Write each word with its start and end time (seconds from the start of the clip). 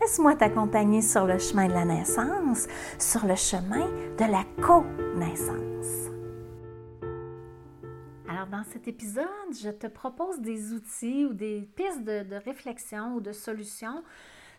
Laisse-moi 0.00 0.34
t'accompagner 0.34 1.02
sur 1.02 1.26
le 1.26 1.38
chemin 1.38 1.68
de 1.68 1.72
la 1.72 1.84
naissance, 1.84 2.66
sur 2.98 3.26
le 3.26 3.36
chemin 3.36 3.86
de 4.18 4.30
la 4.30 4.44
co-naissance. 4.62 6.10
Alors, 8.28 8.46
dans 8.46 8.64
cet 8.64 8.88
épisode, 8.88 9.26
je 9.60 9.70
te 9.70 9.86
propose 9.86 10.40
des 10.40 10.72
outils 10.72 11.26
ou 11.26 11.34
des 11.34 11.68
pistes 11.76 12.04
de, 12.04 12.22
de 12.22 12.36
réflexion 12.36 13.14
ou 13.14 13.20
de 13.20 13.32
solutions 13.32 14.02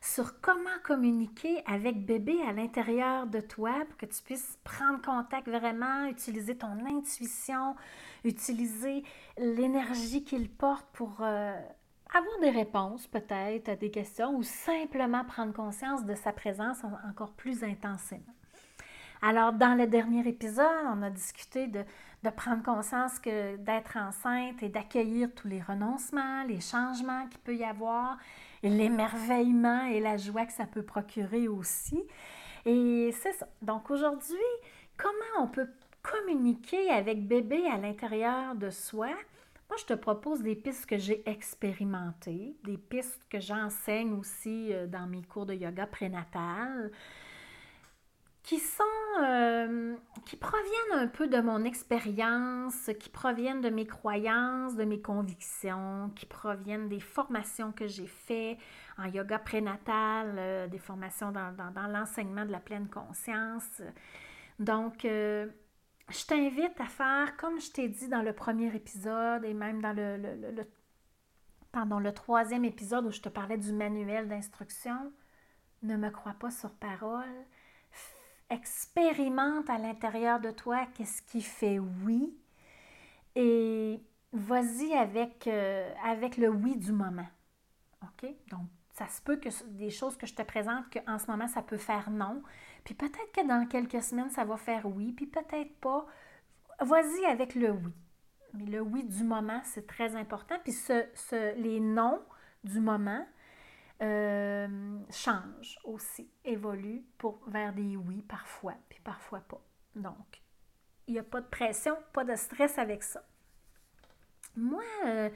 sur 0.04 0.42
comment 0.42 0.70
communiquer 0.84 1.64
avec 1.66 2.06
bébé 2.06 2.38
à 2.46 2.52
l'intérieur 2.52 3.26
de 3.26 3.40
toi 3.40 3.72
pour 3.88 3.98
que 3.98 4.06
tu 4.06 4.22
puisses 4.22 4.58
prendre 4.66 5.02
contact 5.02 5.48
vraiment, 5.48 6.06
utiliser 6.08 6.58
ton 6.58 6.86
intuition, 6.86 7.76
utiliser 8.26 9.04
l'énergie 9.38 10.26
qu'il 10.26 10.50
porte 10.50 10.86
pour 10.92 11.20
euh, 11.22 11.58
avoir 12.14 12.40
des 12.40 12.52
réponses 12.52 13.08
peut-être 13.08 13.70
à 13.70 13.76
des 13.76 13.92
questions 13.92 14.36
ou 14.36 14.44
simplement 14.44 15.24
prendre 15.26 15.54
conscience 15.54 16.06
de 16.06 16.16
sa 16.16 16.32
présence 16.32 16.78
encore 17.10 17.34
plus 17.34 17.64
intensément. 17.64 18.22
Alors, 19.22 19.54
dans 19.54 19.76
le 19.76 19.88
dernier 19.88 20.28
épisode, 20.28 20.68
on 20.94 21.02
a 21.02 21.10
discuté 21.10 21.68
de, 21.68 21.84
de 22.24 22.30
prendre 22.30 22.62
conscience 22.62 23.20
que 23.20 23.56
d'être 23.56 23.98
enceinte 23.98 24.62
et 24.62 24.70
d'accueillir 24.70 25.30
tous 25.34 25.48
les 25.48 25.62
renoncements, 25.62 26.44
les 26.44 26.60
changements 26.60 27.26
qu'il 27.28 27.40
peut 27.40 27.56
y 27.56 27.64
avoir, 27.64 28.18
l'émerveillement 28.62 29.86
et 29.86 30.02
la 30.02 30.18
joie 30.18 30.46
que 30.46 30.52
ça 30.52 30.66
peut 30.66 30.84
procurer 30.84 31.48
aussi. 31.48 32.04
Et 32.66 33.14
c'est 33.22 33.32
ça. 33.32 33.48
Donc 33.62 33.90
aujourd'hui, 33.90 34.36
comment 34.98 35.44
on 35.44 35.48
peut 35.48 35.70
communiquer 36.02 36.90
avec 36.90 37.26
bébé 37.26 37.66
à 37.68 37.78
l'intérieur 37.78 38.56
de 38.56 38.70
soi 38.70 39.10
je 39.78 39.86
te 39.86 39.94
propose 39.94 40.42
des 40.42 40.56
pistes 40.56 40.86
que 40.86 40.98
j'ai 40.98 41.28
expérimentées, 41.30 42.56
des 42.64 42.78
pistes 42.78 43.22
que 43.30 43.40
j'enseigne 43.40 44.14
aussi 44.14 44.74
euh, 44.74 44.88
dans 44.88 45.08
mes 45.08 45.24
cours 45.24 45.46
de 45.46 45.54
yoga 45.54 45.88
prénatal, 45.88 46.92
qui 48.44 48.60
sont, 48.60 48.84
euh, 49.22 49.96
qui 50.26 50.36
proviennent 50.36 50.94
un 50.94 51.08
peu 51.08 51.28
de 51.28 51.40
mon 51.40 51.64
expérience, 51.64 52.90
qui 53.00 53.10
proviennent 53.10 53.62
de 53.62 53.70
mes 53.70 53.86
croyances, 53.86 54.76
de 54.76 54.84
mes 54.84 55.00
convictions, 55.00 56.12
qui 56.14 56.26
proviennent 56.26 56.90
des 56.90 57.00
formations 57.00 57.72
que 57.72 57.88
j'ai 57.88 58.08
faites 58.08 58.58
en 58.98 59.06
yoga 59.06 59.40
prénatal, 59.40 60.36
euh, 60.38 60.68
des 60.68 60.78
formations 60.78 61.32
dans, 61.32 61.54
l'enseignement 61.88 62.46
de 62.46 62.52
la 62.52 62.60
pleine 62.60 62.90
conscience. 62.90 63.82
Donc, 64.60 65.06
je 66.10 66.26
t'invite 66.26 66.80
à 66.80 66.86
faire, 66.86 67.38
comme 67.38 67.60
je 67.60 67.72
t'ai 67.72 67.88
dit 67.88 68.08
dans 68.08 68.22
le 68.22 68.34
premier 68.34 68.76
épisode 68.76 69.46
et 69.46 69.54
même 69.54 69.82
dans 69.82 69.94
le, 69.94 70.18
le, 70.18 70.68
pardon, 71.72 72.00
le 72.00 72.14
troisième 72.14 72.66
épisode 72.66 73.06
où 73.06 73.12
je 73.12 73.22
te 73.22 73.30
parlais 73.30 73.58
du 73.58 73.72
manuel 73.72 74.28
d'instruction, 74.28 75.12
ne 75.82 75.98
me 75.98 76.10
crois 76.10 76.34
pas 76.34 76.52
sur 76.52 76.72
parole. 76.72 77.46
Expérimente 78.50 79.70
à 79.70 79.78
l'intérieur 79.78 80.40
de 80.40 80.52
toi 80.52 80.86
qu'est-ce 80.94 81.22
qui 81.22 81.42
fait 81.42 81.80
oui 81.80 82.38
et 83.36 84.00
vas-y 84.32 84.94
avec, 84.94 85.48
euh, 85.48 85.92
avec 86.04 86.38
le 86.38 86.50
oui 86.50 86.78
du 86.78 86.92
moment. 86.92 87.28
OK? 88.02 88.30
Donc, 88.50 88.68
ça 88.94 89.08
se 89.08 89.22
peut 89.22 89.38
que 89.38 89.50
des 89.70 89.90
choses 89.90 90.18
que 90.18 90.28
je 90.28 90.36
te 90.36 90.44
présente, 90.44 90.86
qu'en 90.92 91.18
ce 91.18 91.30
moment, 91.30 91.48
ça 91.48 91.62
peut 91.64 91.78
faire 91.78 92.10
non. 92.12 92.44
Puis 92.84 92.94
peut-être 92.94 93.32
que 93.34 93.48
dans 93.48 93.66
quelques 93.68 94.04
semaines, 94.04 94.30
ça 94.30 94.44
va 94.44 94.58
faire 94.58 94.86
oui, 94.86 95.14
puis 95.14 95.26
peut-être 95.26 95.74
pas. 95.80 96.06
Vas-y 96.82 97.26
avec 97.26 97.56
le 97.56 97.72
oui. 97.72 97.94
Mais 98.54 98.66
le 98.66 98.82
oui 98.82 99.04
du 99.04 99.24
moment, 99.24 99.62
c'est 99.64 99.88
très 99.88 100.16
important. 100.16 100.56
Puis 100.64 100.76
les 101.58 101.80
non 101.80 102.22
du 102.64 102.80
moment 102.80 103.26
euh, 104.02 105.00
changent 105.12 105.80
aussi, 105.84 106.30
évoluent 106.44 107.04
pour, 107.18 107.40
vers 107.48 107.74
des 107.74 107.96
oui 107.96 108.22
parfois, 108.22 108.76
puis 108.90 109.00
parfois 109.04 109.40
pas. 109.40 109.62
Donc, 109.96 110.42
il 111.08 111.14
n'y 111.14 111.20
a 111.20 111.24
pas 111.24 111.42
de 111.42 111.48
pression, 111.48 111.96
pas 112.12 112.24
de 112.24 112.36
stress 112.36 112.78
avec 112.78 113.04
ça. 113.04 113.24
Moi, 114.56 114.84
euh, 115.06 115.30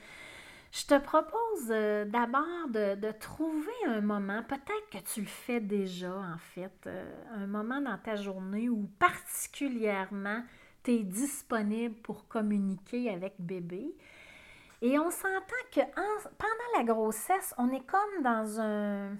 je 0.72 0.86
te 0.86 0.98
propose 1.00 1.70
euh, 1.70 2.06
d'abord 2.06 2.68
de, 2.70 3.12
trouver 3.14 3.72
un 3.86 4.02
moment, 4.02 4.44
peut-être 4.44 4.90
que 4.92 4.98
tu 4.98 5.22
le 5.22 5.28
fais 5.28 5.60
déjà 5.60 6.14
en 6.14 6.38
fait, 6.38 6.88
euh, 6.88 7.24
un 7.36 7.48
moment 7.48 7.82
dans 7.82 7.98
ta 7.98 8.16
journée 8.16 8.70
où 8.70 8.90
particulièrement 9.00 10.44
tu 10.84 10.92
es 10.92 11.04
disponible 11.04 11.96
pour 11.96 12.28
communiquer 12.28 13.10
avec 13.10 13.36
bébé. 13.40 13.96
Et 14.82 15.00
on 15.00 15.10
s'entend 15.10 15.64
que 15.72 15.82
pendant 15.82 16.78
la 16.78 16.84
grossesse, 16.84 17.56
on 17.58 17.72
est 17.72 17.86
comme 17.86 18.24
dans 18.24 18.60
un, 18.60 19.16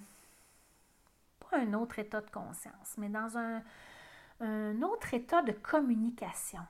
pas 1.40 1.58
un 1.58 1.74
autre 1.74 1.98
état 1.98 2.22
de 2.22 2.30
conscience, 2.30 2.96
mais 2.98 3.10
dans 3.10 3.38
un, 3.38 3.64
un 4.40 4.82
autre 4.84 5.14
état 5.14 5.42
de 5.42 5.54
communication. 5.54 6.62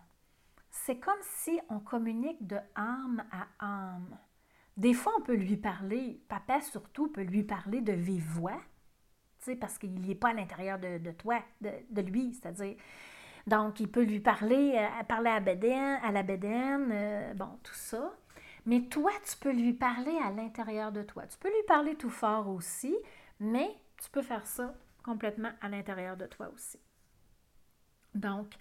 C'est 0.69 0.99
comme 0.99 1.19
si 1.21 1.59
on 1.69 1.79
communique 1.79 2.45
de 2.47 2.57
âme 2.75 3.23
à 3.31 3.47
âme. 3.65 4.17
Des 4.77 4.93
fois, 4.93 5.11
on 5.17 5.21
peut 5.21 5.35
lui 5.35 5.57
parler, 5.57 6.21
papa 6.29 6.61
surtout 6.61 7.07
peut 7.07 7.23
lui 7.23 7.43
parler 7.43 7.81
de 7.81 7.93
vive 7.93 8.23
voix, 8.23 8.61
parce 9.55 9.77
qu'il 9.77 9.93
n'est 10.01 10.15
pas 10.15 10.29
à 10.29 10.33
l'intérieur 10.33 10.77
de, 10.79 11.11
toi, 11.11 11.41
de, 11.61 12.01
lui, 12.01 12.33
c'est-à-dire. 12.33 12.75
Donc, 13.47 13.79
il 13.79 13.89
peut 13.89 14.03
lui 14.03 14.19
parler, 14.19 14.73
euh, 14.75 15.03
parler 15.05 15.29
à, 15.29 15.39
Bédène, 15.39 15.99
à 16.03 16.11
la 16.11 16.21
bédaine, 16.21 16.89
euh, 16.91 17.33
bon, 17.33 17.57
tout 17.63 17.73
ça. 17.73 18.11
Mais 18.65 18.81
toi, 18.81 19.11
tu 19.25 19.37
peux 19.37 19.53
lui 19.53 19.71
parler 19.71 20.17
à 20.21 20.31
l'intérieur 20.31 20.91
de 20.91 21.01
toi. 21.01 21.25
Tu 21.27 21.37
peux 21.37 21.47
lui 21.47 21.63
parler 21.65 21.95
tout 21.95 22.09
fort 22.09 22.49
aussi, 22.49 22.93
mais 23.39 23.69
tu 24.03 24.09
peux 24.09 24.21
faire 24.21 24.45
ça 24.45 24.75
complètement 25.01 25.51
à 25.61 25.69
l'intérieur 25.69 26.17
de 26.17 26.25
toi 26.25 26.49
aussi. 26.53 26.77
Donc, 28.13 28.53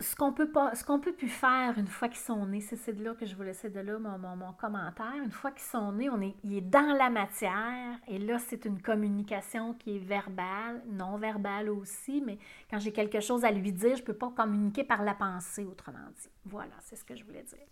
ce 0.00 0.16
qu'on 0.16 0.32
peut 0.32 0.50
pas, 0.50 0.74
ce 0.74 0.84
qu'on 0.84 1.00
peut 1.00 1.12
plus 1.12 1.28
faire 1.28 1.78
une 1.78 1.86
fois 1.86 2.08
qu'ils 2.08 2.18
sont 2.18 2.46
nés, 2.46 2.60
c'est 2.60 2.92
de 2.92 3.04
là 3.04 3.14
que 3.14 3.26
je 3.26 3.34
vous 3.34 3.42
laisser 3.42 3.70
de 3.70 3.80
là 3.80 3.98
mon, 3.98 4.36
mon, 4.36 4.52
commentaire. 4.52 5.14
Une 5.22 5.30
fois 5.30 5.50
qu'ils 5.50 5.62
sont 5.62 5.92
nés, 5.92 6.10
on 6.10 6.20
est, 6.20 6.34
il 6.44 6.56
est 6.56 6.60
dans 6.60 6.96
la 6.96 7.10
matière 7.10 7.98
et 8.08 8.18
là 8.18 8.38
c'est 8.38 8.64
une 8.64 8.80
communication 8.80 9.74
qui 9.74 9.96
est 9.96 9.98
verbale, 9.98 10.82
non 10.86 11.16
verbale 11.16 11.70
aussi, 11.70 12.22
mais 12.24 12.38
quand 12.70 12.78
j'ai 12.78 12.92
quelque 12.92 13.20
chose 13.20 13.44
à 13.44 13.50
lui 13.50 13.72
dire, 13.72 13.96
je 13.96 14.02
peux 14.02 14.16
pas 14.16 14.30
communiquer 14.30 14.84
par 14.84 15.02
la 15.02 15.14
pensée, 15.14 15.64
autrement 15.64 15.98
dit. 16.16 16.30
Voilà, 16.44 16.74
c'est 16.80 16.96
ce 16.96 17.04
que 17.04 17.14
je 17.14 17.24
voulais 17.24 17.42
dire. 17.42 17.66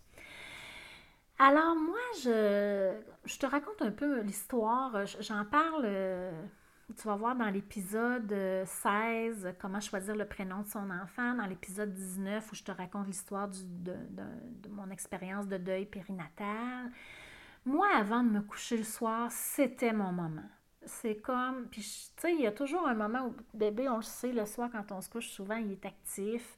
Alors 1.39 1.75
moi, 1.75 1.99
je, 2.21 2.93
je 3.25 3.37
te 3.37 3.45
raconte 3.45 3.81
un 3.81 3.91
peu 3.91 4.21
l'histoire. 4.21 5.05
J'en 5.19 5.45
parle. 5.45 5.85
Tu 6.97 7.07
vas 7.07 7.15
voir 7.15 7.35
dans 7.35 7.49
l'épisode 7.49 8.29
16 8.65 9.45
euh, 9.45 9.51
comment 9.59 9.79
choisir 9.79 10.15
le 10.15 10.25
prénom 10.25 10.61
de 10.61 10.67
son 10.67 10.89
enfant, 10.89 11.33
dans 11.35 11.45
l'épisode 11.45 11.93
19 11.93 12.51
où 12.51 12.55
je 12.55 12.63
te 12.63 12.71
raconte 12.71 13.07
l'histoire 13.07 13.47
de, 13.49 13.95
mon 14.69 14.89
expérience 14.89 15.47
de 15.47 15.57
deuil 15.57 15.85
périnatal. 15.85 16.91
Moi, 17.65 17.87
avant 17.95 18.23
de 18.23 18.29
me 18.29 18.41
coucher 18.41 18.77
le 18.77 18.83
soir, 18.83 19.31
c'était 19.31 19.93
mon 19.93 20.11
moment. 20.11 20.49
C'est 20.85 21.15
comme, 21.15 21.67
puis 21.69 21.81
tu 21.81 22.21
sais, 22.21 22.33
il 22.33 22.41
y 22.41 22.47
a 22.47 22.51
toujours 22.51 22.87
un 22.87 22.93
moment 22.93 23.27
où 23.27 23.35
bébé, 23.57 23.87
on 23.87 23.97
le 23.97 24.01
sait, 24.03 24.33
le 24.33 24.45
soir 24.45 24.69
quand 24.71 24.91
on 24.91 24.99
se 24.99 25.09
couche, 25.09 25.29
souvent 25.29 25.55
il 25.55 25.71
est 25.71 25.85
actif. 25.85 26.57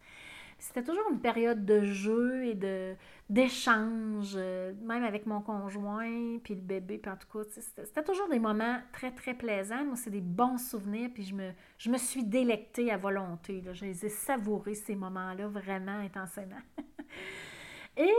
C'était 0.58 0.84
toujours 0.84 1.10
une 1.12 1.20
période 1.20 1.66
de 1.66 1.84
jeu 1.84 2.46
et 2.46 2.56
de 2.56 2.96
d'échange, 3.30 4.34
euh, 4.36 4.74
même 4.84 5.04
avec 5.04 5.26
mon 5.26 5.42
conjoint, 5.42 6.38
puis 6.44 6.54
le 6.54 6.62
bébé, 6.62 7.00
puis 7.00 7.12
en 7.12 7.18
tout 7.18 7.28
cas, 7.28 7.50
c'était 7.50 8.04
toujours 8.04 8.30
des 8.30 8.38
moments 8.38 8.80
très, 8.94 9.12
très 9.12 9.34
plaisants. 9.34 9.84
Moi, 9.84 9.96
c'est 9.96 10.12
des 10.12 10.22
bons 10.22 10.60
souvenirs, 10.60 11.10
puis 11.14 11.24
je 11.24 11.34
me, 11.34 11.52
je 11.80 11.90
me 11.90 11.98
suis 11.98 12.24
délectée 12.24 12.92
à 12.92 12.98
volonté. 12.98 13.62
Là. 13.62 13.74
Je 13.74 13.86
les 13.86 14.06
ai 14.06 14.10
savourés, 14.10 14.76
ces 14.76 14.96
moments-là, 14.96 15.48
vraiment 15.48 15.98
intensément. 15.98 16.62
et 17.98 18.14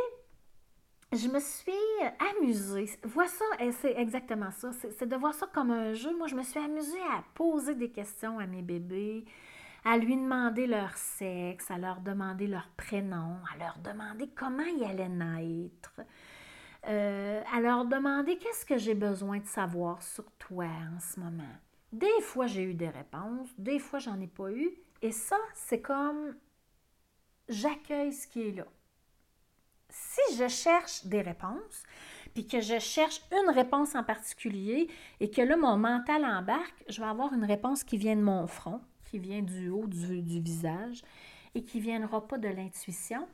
je 1.13 1.29
me 1.29 1.39
suis 1.39 1.73
amusée. 2.37 2.91
Vois 3.05 3.29
ça, 3.29 3.45
c'est 3.81 3.97
exactement 3.97 4.51
ça. 4.51 4.73
C'est 4.73 5.09
de 5.09 5.17
voir 5.17 5.35
ça 5.35 5.47
comme 5.47 5.71
un 5.71 5.93
jeu. 5.95 6.17
Moi, 6.17 6.27
je 6.27 6.35
me 6.35 6.43
suis 6.43 6.59
amusée 6.59 7.01
à 7.13 7.23
poser 7.35 7.77
des 7.77 7.91
questions 7.91 8.41
à 8.41 8.47
mes 8.47 8.63
bébés, 8.63 9.25
à 9.87 9.99
lui 9.99 10.17
demander 10.17 10.67
leur 10.67 10.97
sexe, 10.97 11.71
à 11.71 11.79
leur 11.79 12.01
demander 12.01 12.49
leur 12.49 12.69
prénom, 12.77 13.37
à 13.55 13.57
leur 13.57 13.79
demander 13.79 14.29
comment 14.35 14.65
ils 14.65 14.83
allaient 14.83 15.09
naître, 15.09 16.01
euh, 16.89 17.41
à 17.55 17.61
leur 17.61 17.85
demander 17.85 18.37
qu'est-ce 18.37 18.67
que 18.67 18.79
j'ai 18.79 18.97
besoin 18.97 19.39
de 19.39 19.47
savoir 19.47 20.03
sur 20.03 20.29
toi 20.33 20.65
en 20.65 20.99
ce 20.99 21.21
moment. 21.21 21.55
Des 21.93 22.21
fois, 22.23 22.49
j'ai 22.49 22.65
eu 22.65 22.75
des 22.75 22.89
réponses, 22.89 23.49
des 23.59 23.79
fois, 23.79 24.01
j'en 24.01 24.21
ai 24.21 24.27
pas 24.27 24.51
eu. 24.51 24.71
Et 25.03 25.13
ça, 25.13 25.39
c'est 25.55 25.81
comme 25.81 26.35
j'accueille 27.49 28.13
ce 28.13 28.27
qui 28.27 28.49
est 28.49 28.53
là. 28.53 28.67
Si 29.89 30.37
je 30.37 30.49
cherche 30.49 31.07
des 31.07 31.21
réponses, 31.21 31.85
puis 32.35 32.45
que 32.45 32.61
je 32.61 32.81
cherche 32.81 33.21
une 33.31 33.51
réponse 33.51 33.95
en 33.95 34.03
particulier 34.03 34.89
et 35.21 35.31
que 35.31 35.43
là, 35.43 35.57
mon 35.57 35.77
mental 35.77 36.25
embarque, 36.25 36.85
je 36.89 37.01
vais 37.01 37.07
avoir 37.07 37.33
une 37.33 37.45
réponse 37.45 37.85
qui 37.85 37.99
vient 37.99 38.17
de 38.17 38.21
mon 38.21 38.49
front, 38.49 38.81
qui 39.11 39.19
vient 39.19 39.43
du 39.43 39.69
haut 39.69 39.87
du, 39.87 40.41
visage 40.41 41.03
et 41.55 41.63
qui 41.63 41.79
ne 41.79 41.83
viendra 41.83 42.27
pas 42.27 42.39
de 42.39 42.49
l'intuition. 42.49 43.27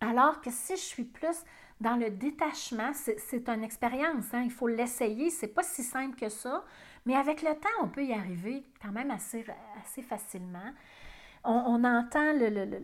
Alors 0.00 0.40
que 0.40 0.50
si 0.50 0.76
je 0.76 0.82
suis 0.82 1.04
plus 1.04 1.44
dans 1.80 1.96
le 1.96 2.10
détachement, 2.10 2.92
c'est 2.94 3.48
une 3.48 3.64
expérience, 3.64 4.32
hein, 4.32 4.42
il 4.44 4.50
faut 4.50 4.68
l'essayer, 4.68 5.30
c'est 5.30 5.48
pas 5.48 5.62
si 5.62 5.82
simple 5.82 6.16
que 6.16 6.28
ça, 6.28 6.64
mais 7.06 7.14
avec 7.14 7.42
le 7.42 7.54
temps, 7.54 7.68
on 7.82 7.88
peut 7.88 8.04
y 8.04 8.12
arriver 8.12 8.62
quand 8.82 8.92
même 8.92 9.10
assez, 9.10 9.44
facilement 10.02 10.72
on, 11.44 11.84
entend 11.84 12.38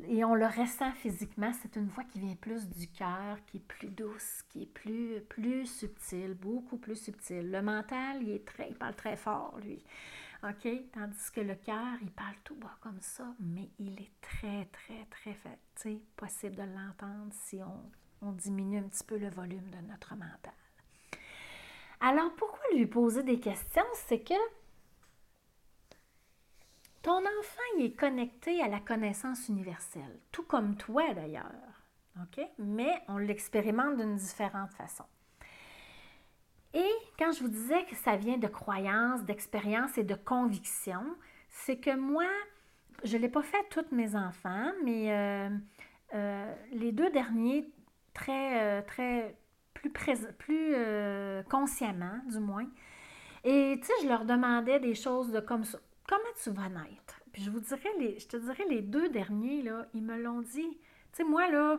et 0.09 0.25
on 0.25 0.35
le 0.35 0.47
ressent 0.47 0.91
physiquement. 0.93 1.51
C'est 1.63 1.77
une 1.77 1.89
voix 1.89 2.05
qui 2.05 2.21
vient 2.21 2.35
plus 2.35 2.69
du 2.69 2.89
cœur, 2.89 3.39
qui 3.47 3.59
est 3.59 3.67
plus 3.67 3.89
douce, 3.89 4.43
qui 4.49 4.63
est 4.63 4.73
plus, 4.73 5.21
plus 5.29 5.67
subtile, 5.67 6.35
beaucoup 6.35 6.79
plus 6.79 6.97
subtile. 6.97 7.51
Le 7.51 7.63
mental, 7.63 8.23
il, 8.23 8.31
est 8.31 8.47
très, 8.47 8.69
il 8.71 8.77
parle 8.77 8.95
très 8.95 9.17
fort, 9.17 9.59
lui. 9.63 9.83
OK? 10.43 10.69
Tandis 10.93 11.31
que 11.33 11.41
le 11.41 11.55
cœur, 11.55 11.97
il 12.03 12.11
parle 12.11 12.37
tout 12.45 12.55
bas 12.57 12.77
comme 12.81 13.01
ça, 13.01 13.35
mais 13.41 13.71
il 13.79 14.01
est 14.01 14.13
très, 14.21 14.67
très, 14.67 15.07
très 15.07 15.35
fait. 15.35 15.99
possible 16.17 16.57
de 16.57 16.63
l'entendre 16.63 17.33
si 17.33 17.61
on, 17.63 18.33
diminue 18.33 18.79
un 18.79 18.89
petit 18.89 19.05
peu 19.05 19.19
le 19.19 19.31
volume 19.31 19.71
de 19.71 19.79
notre 19.89 20.15
mental. 20.15 20.53
Alors, 22.01 22.35
pourquoi 22.35 22.65
lui 22.75 22.87
poser 22.87 23.23
des 23.23 23.39
questions? 23.39 23.85
C'est 23.95 24.21
que 24.21 24.35
ton 27.03 27.19
enfant 27.19 27.79
est 27.79 27.93
connecté 27.93 28.61
à 28.63 28.69
la 28.69 28.81
connaissance 28.81 29.49
universelle, 29.49 30.21
tout 30.33 30.43
comme 30.43 30.77
toi 30.77 31.15
d'ailleurs. 31.15 31.53
OK? 32.21 32.45
Mais 32.59 33.03
on 33.09 33.19
l'expérimente 33.19 33.97
d'une 33.97 34.17
différente 34.17 34.73
façon. 34.73 35.05
Et 36.77 36.93
quand 37.19 37.33
je 37.33 37.41
vous 37.41 37.49
disais 37.49 37.85
que 37.87 37.97
ça 37.97 38.17
vient 38.17 38.37
de 38.37 38.47
croyances, 38.47 39.25
d'expériences 39.25 39.97
et 39.97 40.05
de 40.05 40.15
convictions, 40.15 41.17
c'est 41.49 41.79
que 41.79 41.97
moi, 41.97 42.27
je 43.03 43.17
ne 43.17 43.23
l'ai 43.23 43.31
pas 43.31 43.43
fait 43.43 43.57
à 43.57 43.65
tous 43.71 43.95
mes 43.95 44.15
enfants, 44.15 44.71
mais 44.85 45.11
euh, 45.11 45.49
euh, 46.15 46.55
les 46.73 46.93
deux 46.93 47.09
derniers, 47.11 47.67
très, 48.13 48.61
euh, 48.61 48.83
très, 48.83 49.35
plus, 49.73 49.91
plus 50.39 50.75
consciemment, 51.49 52.19
du 52.29 52.41
moins. 52.41 52.69
Et 53.43 53.79
tu 53.81 53.87
sais, 53.87 53.93
je 54.03 54.09
leur 54.09 54.27
demandais 54.27 54.79
des 54.79 54.95
choses 54.95 55.33
de 55.33 55.41
comme 55.41 55.65
ça 55.65 55.79
comment 56.07 56.23
tu 56.43 56.51
vas 56.51 56.69
naître? 56.69 57.21
Puis 57.33 57.43
je 57.43 57.51
vous 57.51 57.61
dirais, 57.61 57.91
les, 57.99 58.19
je 58.19 58.29
te 58.29 58.37
dirais, 58.37 58.65
les 58.69 58.83
deux 58.83 59.09
derniers, 59.09 59.63
là, 59.63 59.87
ils 59.95 60.03
me 60.03 60.17
l'ont 60.17 60.43
dit. 60.43 60.79
Tu 61.13 61.23
sais, 61.23 61.25
moi, 61.25 61.51
là, 61.51 61.79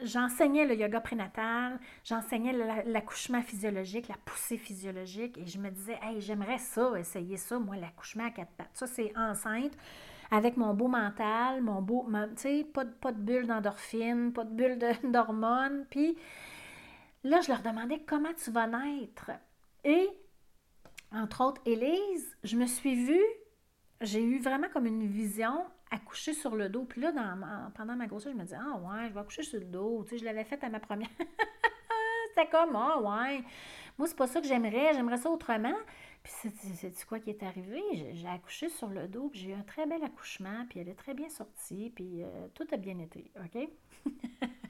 j'enseignais 0.00 0.66
le 0.66 0.74
yoga 0.74 1.00
prénatal, 1.00 1.78
j'enseignais 2.04 2.52
l'accouchement 2.86 3.42
physiologique, 3.42 4.08
la 4.08 4.16
poussée 4.24 4.56
physiologique, 4.56 5.38
et 5.38 5.46
je 5.46 5.58
me 5.58 5.70
disais, 5.70 5.98
hey, 6.02 6.20
j'aimerais 6.20 6.58
ça, 6.58 6.92
essayer 6.98 7.36
ça, 7.36 7.58
moi, 7.58 7.76
l'accouchement 7.76 8.26
à 8.26 8.30
quatre 8.30 8.52
pattes. 8.52 8.70
Ça, 8.74 8.86
c'est 8.86 9.12
enceinte, 9.16 9.72
avec 10.30 10.56
mon 10.56 10.74
beau 10.74 10.88
mental, 10.88 11.62
mon 11.62 11.82
beau, 11.82 12.06
tu 12.10 12.42
sais, 12.42 12.66
pas, 12.72 12.84
pas 12.84 13.12
de 13.12 13.20
bulle 13.20 13.46
d'endorphine, 13.46 14.32
pas 14.32 14.44
de 14.44 14.54
bulle 14.54 14.78
d'hormones. 15.12 15.86
Puis 15.90 16.16
là, 17.22 17.40
je 17.42 17.48
leur 17.48 17.62
demandais, 17.62 18.02
comment 18.06 18.32
tu 18.42 18.50
vas 18.50 18.66
naître? 18.66 19.30
Et 19.84 20.08
entre 21.12 21.44
autres, 21.44 21.60
Élise, 21.66 22.36
je 22.42 22.56
me 22.56 22.66
suis 22.66 22.94
vue, 23.04 23.26
j'ai 24.00 24.22
eu 24.22 24.40
vraiment 24.40 24.68
comme 24.72 24.86
une 24.86 25.06
vision 25.06 25.64
accoucher 25.92 26.32
sur 26.32 26.56
le 26.56 26.68
dos. 26.68 26.84
Puis 26.84 27.00
là, 27.00 27.12
pendant 27.76 27.94
ma 27.94 28.06
grossesse, 28.06 28.32
je 28.32 28.36
me 28.36 28.44
disais, 28.44 28.56
ah 28.58 28.76
ouais, 28.78 29.08
je 29.08 29.14
vais 29.14 29.20
accoucher 29.20 29.42
sur 29.42 29.60
le 29.60 29.66
dos. 29.66 30.02
Tu 30.04 30.10
sais, 30.10 30.18
je 30.18 30.24
l'avais 30.24 30.44
faite 30.44 30.64
à 30.64 30.68
ma 30.68 30.80
première. 30.80 31.08
C'était 32.28 32.48
comme, 32.48 32.74
ah 32.74 32.98
ouais, 32.98 33.44
moi, 33.98 34.08
c'est 34.08 34.16
pas 34.16 34.26
ça 34.26 34.40
que 34.40 34.46
j'aimerais, 34.46 34.94
j'aimerais 34.94 35.18
ça 35.18 35.30
autrement. 35.30 35.76
Puis 36.22 36.32
c'est 36.80 37.06
quoi 37.06 37.18
qui 37.18 37.30
est 37.30 37.42
arrivé? 37.42 37.80
J'ai 38.14 38.28
accouché 38.28 38.68
sur 38.68 38.88
le 38.88 39.08
dos, 39.08 39.28
puis 39.28 39.40
j'ai 39.40 39.50
eu 39.50 39.54
un 39.54 39.62
très 39.62 39.86
bel 39.86 40.02
accouchement, 40.02 40.66
puis 40.70 40.78
elle 40.80 40.88
est 40.88 40.94
très 40.94 41.14
bien 41.14 41.28
sortie, 41.28 41.92
puis 41.94 42.22
euh, 42.22 42.46
tout 42.54 42.66
a 42.72 42.76
bien 42.76 42.98
été, 42.98 43.30
OK? 43.44 43.68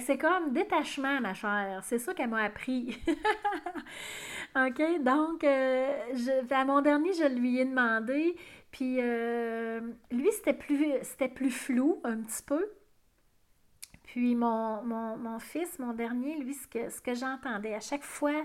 c'est 0.00 0.18
comme 0.18 0.52
détachement, 0.52 1.20
ma 1.20 1.34
chère. 1.34 1.80
C'est 1.84 1.98
ça 1.98 2.14
qu'elle 2.14 2.30
m'a 2.30 2.44
appris. 2.44 2.98
OK? 4.56 5.02
Donc, 5.02 5.44
euh, 5.44 6.42
à 6.50 6.64
mon 6.64 6.80
dernier, 6.80 7.12
je 7.12 7.24
lui 7.24 7.58
ai 7.58 7.64
demandé. 7.64 8.36
Puis, 8.70 8.98
euh, 9.00 9.80
lui, 10.10 10.30
c'était 10.32 10.54
plus, 10.54 10.92
c'était 11.02 11.28
plus 11.28 11.50
flou 11.50 12.00
un 12.04 12.18
petit 12.18 12.42
peu. 12.42 12.70
Puis, 14.04 14.34
mon, 14.34 14.82
mon, 14.82 15.38
fils, 15.38 15.78
mon 15.78 15.92
dernier, 15.92 16.36
lui, 16.38 16.54
ce 16.54 16.66
que, 16.66 16.90
ce 16.90 17.00
que 17.00 17.14
j'entendais, 17.14 17.74
à 17.74 17.80
chaque 17.80 18.04
fois 18.04 18.44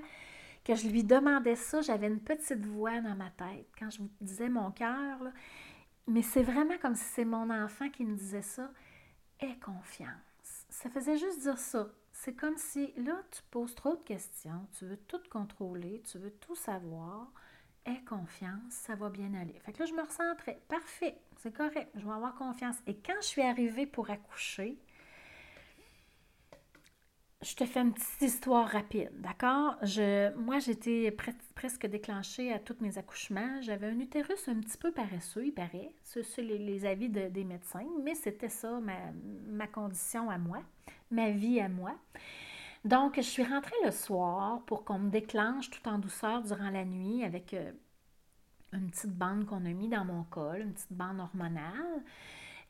que 0.63 0.75
je 0.75 0.88
lui 0.88 1.04
demandais 1.04 1.56
ça, 1.56 1.81
j'avais 1.81 2.07
une 2.07 2.19
petite 2.19 2.66
voix 2.66 3.00
dans 3.01 3.16
ma 3.16 3.30
tête. 3.31 3.68
Quand 3.80 3.90
je 3.90 4.00
vous 4.00 4.10
disais 4.22 4.50
mon 4.50 4.72
cœur, 4.72 5.18
mais 6.07 6.22
c'est 6.22 6.44
vraiment 6.44 6.78
comme 6.81 6.95
si 6.95 7.04
c'est 7.04 7.25
mon 7.25 7.50
enfant 7.50 7.90
qui 7.90 8.06
me 8.06 8.16
disait 8.16 8.42
ça. 8.42 8.69
Aie 9.40 9.57
confiance 9.63 10.26
ça 10.69 10.90
faisait 10.90 11.18
juste 11.18 11.42
dire 11.42 11.58
ça. 11.58 11.90
C'est 12.12 12.34
comme 12.34 12.58
si 12.58 12.94
là, 12.98 13.22
tu 13.31 13.42
poses 13.52 13.75
trop 13.75 13.96
de 13.96 14.04
questions, 14.04 14.68
tu 14.78 14.86
veux 14.86 14.98
tout 14.98 15.22
contrôler, 15.30 16.02
tu 16.10 16.18
veux 16.18 16.31
tout 16.31 16.56
savoir. 16.56 17.31
Aie 17.86 18.04
confiance, 18.04 18.74
ça 18.74 18.96
va 18.96 19.10
bien 19.10 19.34
aller. 19.34 19.58
Fait 19.60 19.72
que 19.72 19.80
là, 19.80 19.86
je 19.86 19.94
me 19.94 20.02
recentrais. 20.02 20.62
Parfait, 20.68 21.18
c'est 21.38 21.56
correct, 21.56 21.90
je 21.96 22.06
vais 22.06 22.12
avoir 22.12 22.36
confiance. 22.36 22.75
Et 22.86 22.98
quand 22.98 23.16
je 23.22 23.28
suis 23.28 23.42
arrivée 23.44 23.86
pour 23.86 24.10
accoucher, 24.10 24.78
je 27.42 27.56
te 27.56 27.66
fais 27.66 27.81
une 27.81 27.94
petite 27.94 28.22
histoire 28.22 28.68
rapide, 28.68 29.12
d'accord? 29.22 29.78
Je, 29.84 30.34
moi, 30.36 30.60
j'étais 30.60 31.12
presque 31.57 31.88
déclenchée 31.88 32.54
à 32.54 32.59
tous 32.59 32.75
mes 32.81 33.00
accouchements. 33.00 33.62
J'avais 33.62 33.88
un 33.88 34.00
utérus 34.00 34.48
un 34.48 34.59
petit 34.59 34.77
peu 34.77 34.92
paresseux, 34.92 35.48
il 35.48 35.51
paraît. 35.51 35.92
C'est 36.04 36.44
les, 36.44 36.59
les, 36.59 36.86
avis 36.86 37.09
des 37.09 37.44
médecins, 37.44 37.88
mais 38.04 38.13
c'était 38.13 38.48
ça, 38.48 38.80
ma, 38.80 39.65
condition 39.65 40.30
à 40.30 40.38
moi, 40.38 40.59
ma 41.09 41.31
vie 41.31 41.59
à 41.59 41.68
moi. 41.68 41.95
Donc, 42.86 43.15
je 43.15 43.21
suis 43.21 43.44
rentrée 43.44 43.75
le 43.83 43.89
soir 43.89 44.62
pour 44.68 44.86
qu'on 44.86 45.00
me 45.00 45.09
déclenche 45.09 45.71
tout 45.71 45.89
en 45.89 45.98
douceur 45.98 46.44
durant 46.44 46.69
la 46.69 46.86
nuit 46.86 47.24
avec 47.24 47.56
euh, 47.56 47.71
une 48.71 48.92
petite 48.92 49.18
bande 49.18 49.48
qu'on 49.48 49.65
a 49.65 49.74
mis 49.74 49.89
dans 49.89 50.06
mon 50.06 50.25
col, 50.25 50.61
une 50.61 50.73
petite 50.73 50.94
bande 50.94 51.19
hormonale. 51.19 52.04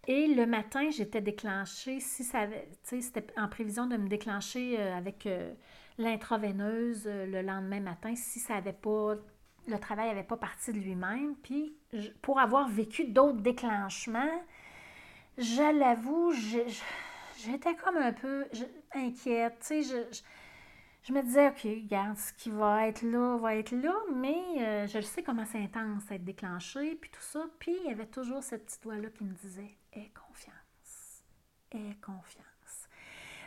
Et 0.08 0.28
le 0.28 0.46
matin, 0.46 0.90
j'étais 0.92 1.20
déclenchée, 1.20 2.00
si 2.00 2.24
ça 2.24 2.48
c'était 2.84 3.28
en 3.38 3.50
prévision 3.50 3.86
de 3.86 3.98
me 3.98 4.08
déclencher 4.08 4.80
euh, 4.80 4.96
avec 4.96 5.26
euh, 5.26 5.54
l'intraveineuse 5.98 7.04
euh, 7.08 7.26
le 7.26 7.42
lendemain 7.42 7.80
matin, 7.80 8.16
si 8.16 8.40
ça 8.40 8.56
avait 8.56 8.74
pas, 8.74 9.16
le 9.68 9.80
travail 9.80 10.10
n'avait 10.10 10.24
pas 10.24 10.38
parti 10.38 10.72
de 10.72 10.80
lui-même. 10.80 11.36
Puis, 11.36 11.76
pour 12.22 12.40
avoir 12.40 12.70
vécu 12.70 13.06
d'autres 13.06 13.42
déclenchements, 13.42 14.42
je 15.38 15.78
l'avoue, 15.78 16.34
j'étais 17.38 17.76
comme 17.76 17.98
un 17.98 18.14
peu 18.14 18.46
inquiète. 18.94 19.66
Je, 19.70 20.22
je, 21.04 21.14
me 21.14 21.22
disais, 21.22 21.50
OK, 21.50 21.64
regarde, 21.64 22.18
ce 22.18 22.34
qui 22.34 22.50
va 22.50 22.88
être 22.88 23.02
là, 23.04 23.38
va 23.38 23.56
être 23.56 23.72
là, 23.72 23.94
mais 24.16 24.88
je 24.88 25.02
sais 25.02 25.22
comment 25.22 25.46
c'est 25.46 25.62
intense 25.62 26.10
être 26.10 26.24
déclenché, 26.24 26.96
puis 26.96 27.12
tout 27.12 27.22
ça. 27.22 27.46
Puis, 27.60 27.76
il 27.84 27.90
y 27.90 27.92
avait 27.92 28.08
toujours 28.08 28.42
cette 28.42 28.66
petite 28.66 28.84
voix-là 28.84 29.10
qui 29.10 29.24
me 29.24 29.34
disait, 29.34 29.78
aie 29.94 30.12
confiance. 30.14 31.24
Aie 31.72 31.98
confiance. 32.02 32.57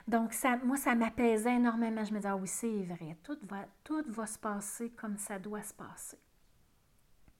Donc, 0.08 0.32
ça, 0.32 0.56
moi, 0.64 0.76
ça 0.76 0.94
m'apaisait 0.94 1.56
énormément. 1.56 2.04
Je 2.04 2.12
me 2.12 2.18
disais, 2.18 2.28
ah 2.28 2.36
oui, 2.36 2.48
c'est 2.48 2.84
vrai, 2.84 3.16
tout 3.22 3.38
va, 3.42 3.66
tout 3.84 4.04
va 4.08 4.26
se 4.26 4.38
passer 4.38 4.90
comme 4.90 5.16
ça 5.16 5.38
doit 5.38 5.62
se 5.62 5.74
passer. 5.74 6.18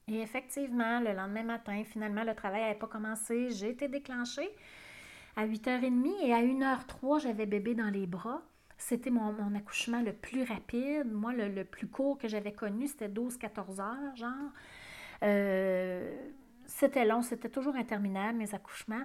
Et 0.08 0.20
effectivement, 0.20 1.00
le 1.00 1.12
lendemain 1.12 1.44
matin, 1.44 1.82
finalement, 1.84 2.24
le 2.24 2.34
travail 2.34 2.62
n'avait 2.62 2.78
pas 2.78 2.88
commencé. 2.88 3.50
J'ai 3.50 3.70
été 3.70 3.86
déclenchée 3.86 4.50
à 5.36 5.46
8h30 5.46 6.24
et 6.24 6.34
à 6.34 6.42
1h03, 6.42 7.20
j'avais 7.20 7.46
bébé 7.46 7.74
dans 7.74 7.90
les 7.90 8.06
bras. 8.06 8.42
C'était 8.76 9.10
mon, 9.10 9.54
accouchement 9.54 10.02
le 10.02 10.12
plus 10.12 10.42
rapide. 10.42 11.12
Moi, 11.12 11.32
le, 11.32 11.64
plus 11.64 11.86
court 11.86 12.18
que 12.18 12.28
j'avais 12.28 12.52
connu, 12.52 12.88
c'était 12.88 13.08
12-14 13.08 13.80
heures, 13.80 14.16
genre. 14.16 14.50
Euh, 15.22 16.12
c'était 16.66 17.04
long, 17.04 17.22
c'était 17.22 17.50
toujours 17.50 17.76
interminable, 17.76 18.38
mes 18.38 18.54
accouchements. 18.54 19.04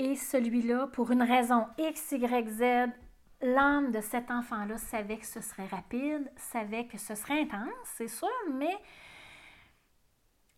Et 0.00 0.16
celui-là, 0.16 0.86
pour 0.86 1.10
une 1.10 1.22
raison 1.22 1.66
X, 1.76 2.12
Y, 2.12 2.48
Z, 2.48 2.90
l'âme 3.42 3.90
de 3.92 4.00
cet 4.00 4.30
enfant-là 4.30 4.78
savait 4.78 5.18
que 5.18 5.26
ce 5.26 5.42
serait 5.42 5.66
rapide, 5.66 6.26
savait 6.36 6.86
que 6.86 6.96
ce 6.96 7.14
serait 7.14 7.42
intense, 7.42 7.68
c'est 7.84 8.08
sûr, 8.08 8.30
mais 8.50 8.74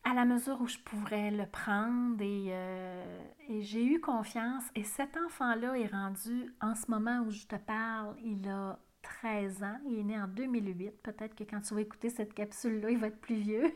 à 0.05 0.15
la 0.15 0.25
mesure 0.27 0.61
où 0.61 0.69
je 0.69 0.79
pourrais 0.79 1.33
le 1.33 1.47
prendre 1.47 2.23
et, 2.23 2.51
euh, 2.51 3.21
j'ai 3.59 3.85
eu 3.85 4.01
confiance. 4.01 4.63
Et 4.77 4.85
cet 4.85 5.17
enfant-là 5.17 5.77
est 5.77 5.89
rendu, 5.89 6.55
en 6.61 6.77
ce 6.77 6.89
moment 6.89 7.25
où 7.27 7.33
je 7.33 7.45
te 7.45 7.57
parle, 7.57 8.15
il 8.23 8.49
a 8.49 8.79
13 9.03 9.65
ans. 9.65 9.79
Il 9.89 9.99
est 9.99 10.05
né 10.05 10.21
en 10.21 10.29
2008. 10.29 11.03
Peut-être 11.03 11.35
que 11.35 11.43
quand 11.43 11.63
tu 11.63 11.75
vas 11.75 11.81
écouter 11.81 12.11
cette 12.11 12.33
capsule-là, 12.33 12.91
il 12.93 12.99
va 12.99 13.09
être 13.09 13.21
plus 13.21 13.41
vieux. 13.41 13.75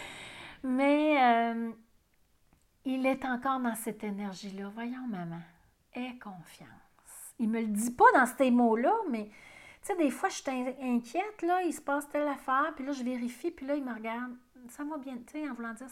Mais 0.62 1.16
euh, 1.18 1.72
il 2.88 3.06
est 3.06 3.24
encore 3.24 3.60
dans 3.60 3.74
cette 3.74 4.02
énergie-là. 4.02 4.70
Voyons, 4.74 5.06
maman, 5.06 5.40
aie 5.94 6.18
confiance. 6.18 6.68
Il 7.38 7.48
me 7.48 7.60
le 7.60 7.68
dit 7.68 7.90
pas 7.90 8.10
dans 8.14 8.26
ces 8.26 8.50
mots-là, 8.50 8.94
mais 9.10 9.26
tu 9.26 9.32
sais, 9.82 9.96
des 9.96 10.10
fois, 10.10 10.28
je 10.28 10.36
suis 10.36 10.50
inquiète, 10.82 11.42
là, 11.42 11.62
il 11.62 11.72
se 11.72 11.80
passe 11.80 12.08
telle 12.08 12.26
affaire, 12.26 12.72
puis 12.74 12.84
là, 12.84 12.92
je 12.92 13.02
vérifie, 13.02 13.50
puis 13.50 13.66
là, 13.66 13.76
il 13.76 13.84
me 13.84 13.94
regarde. 13.94 14.34
Ça 14.70 14.84
va 14.84 14.98
bien, 14.98 15.16
tu 15.18 15.32
sais, 15.32 15.48
en 15.48 15.54
voulant 15.54 15.72
dire, 15.72 15.86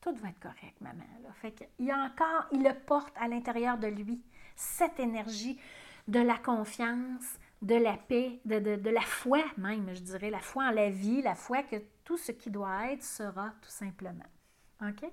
tout 0.00 0.14
va 0.14 0.28
être 0.28 0.40
correct, 0.40 0.80
maman. 0.80 1.04
Là. 1.22 1.30
Fait 1.34 1.52
qu'il 1.52 1.86
y 1.86 1.90
a 1.90 1.98
encore, 1.98 2.46
il 2.52 2.62
le 2.62 2.74
porte 2.74 3.12
à 3.16 3.28
l'intérieur 3.28 3.76
de 3.76 3.86
lui, 3.86 4.20
cette 4.56 4.98
énergie 4.98 5.58
de 6.06 6.20
la 6.20 6.38
confiance, 6.38 7.38
de 7.60 7.74
la 7.74 7.96
paix, 7.96 8.40
de, 8.44 8.90
la 8.90 9.00
foi 9.00 9.40
même, 9.56 9.94
je 9.94 10.00
dirais, 10.00 10.30
la 10.30 10.40
foi 10.40 10.64
en 10.64 10.70
la 10.70 10.90
vie, 10.90 11.22
la 11.22 11.34
foi 11.34 11.62
que 11.62 11.76
tout 12.04 12.16
ce 12.16 12.32
qui 12.32 12.50
doit 12.50 12.92
être 12.92 13.02
sera 13.02 13.50
tout 13.60 13.70
simplement. 13.70 14.24
OK? 14.80 15.10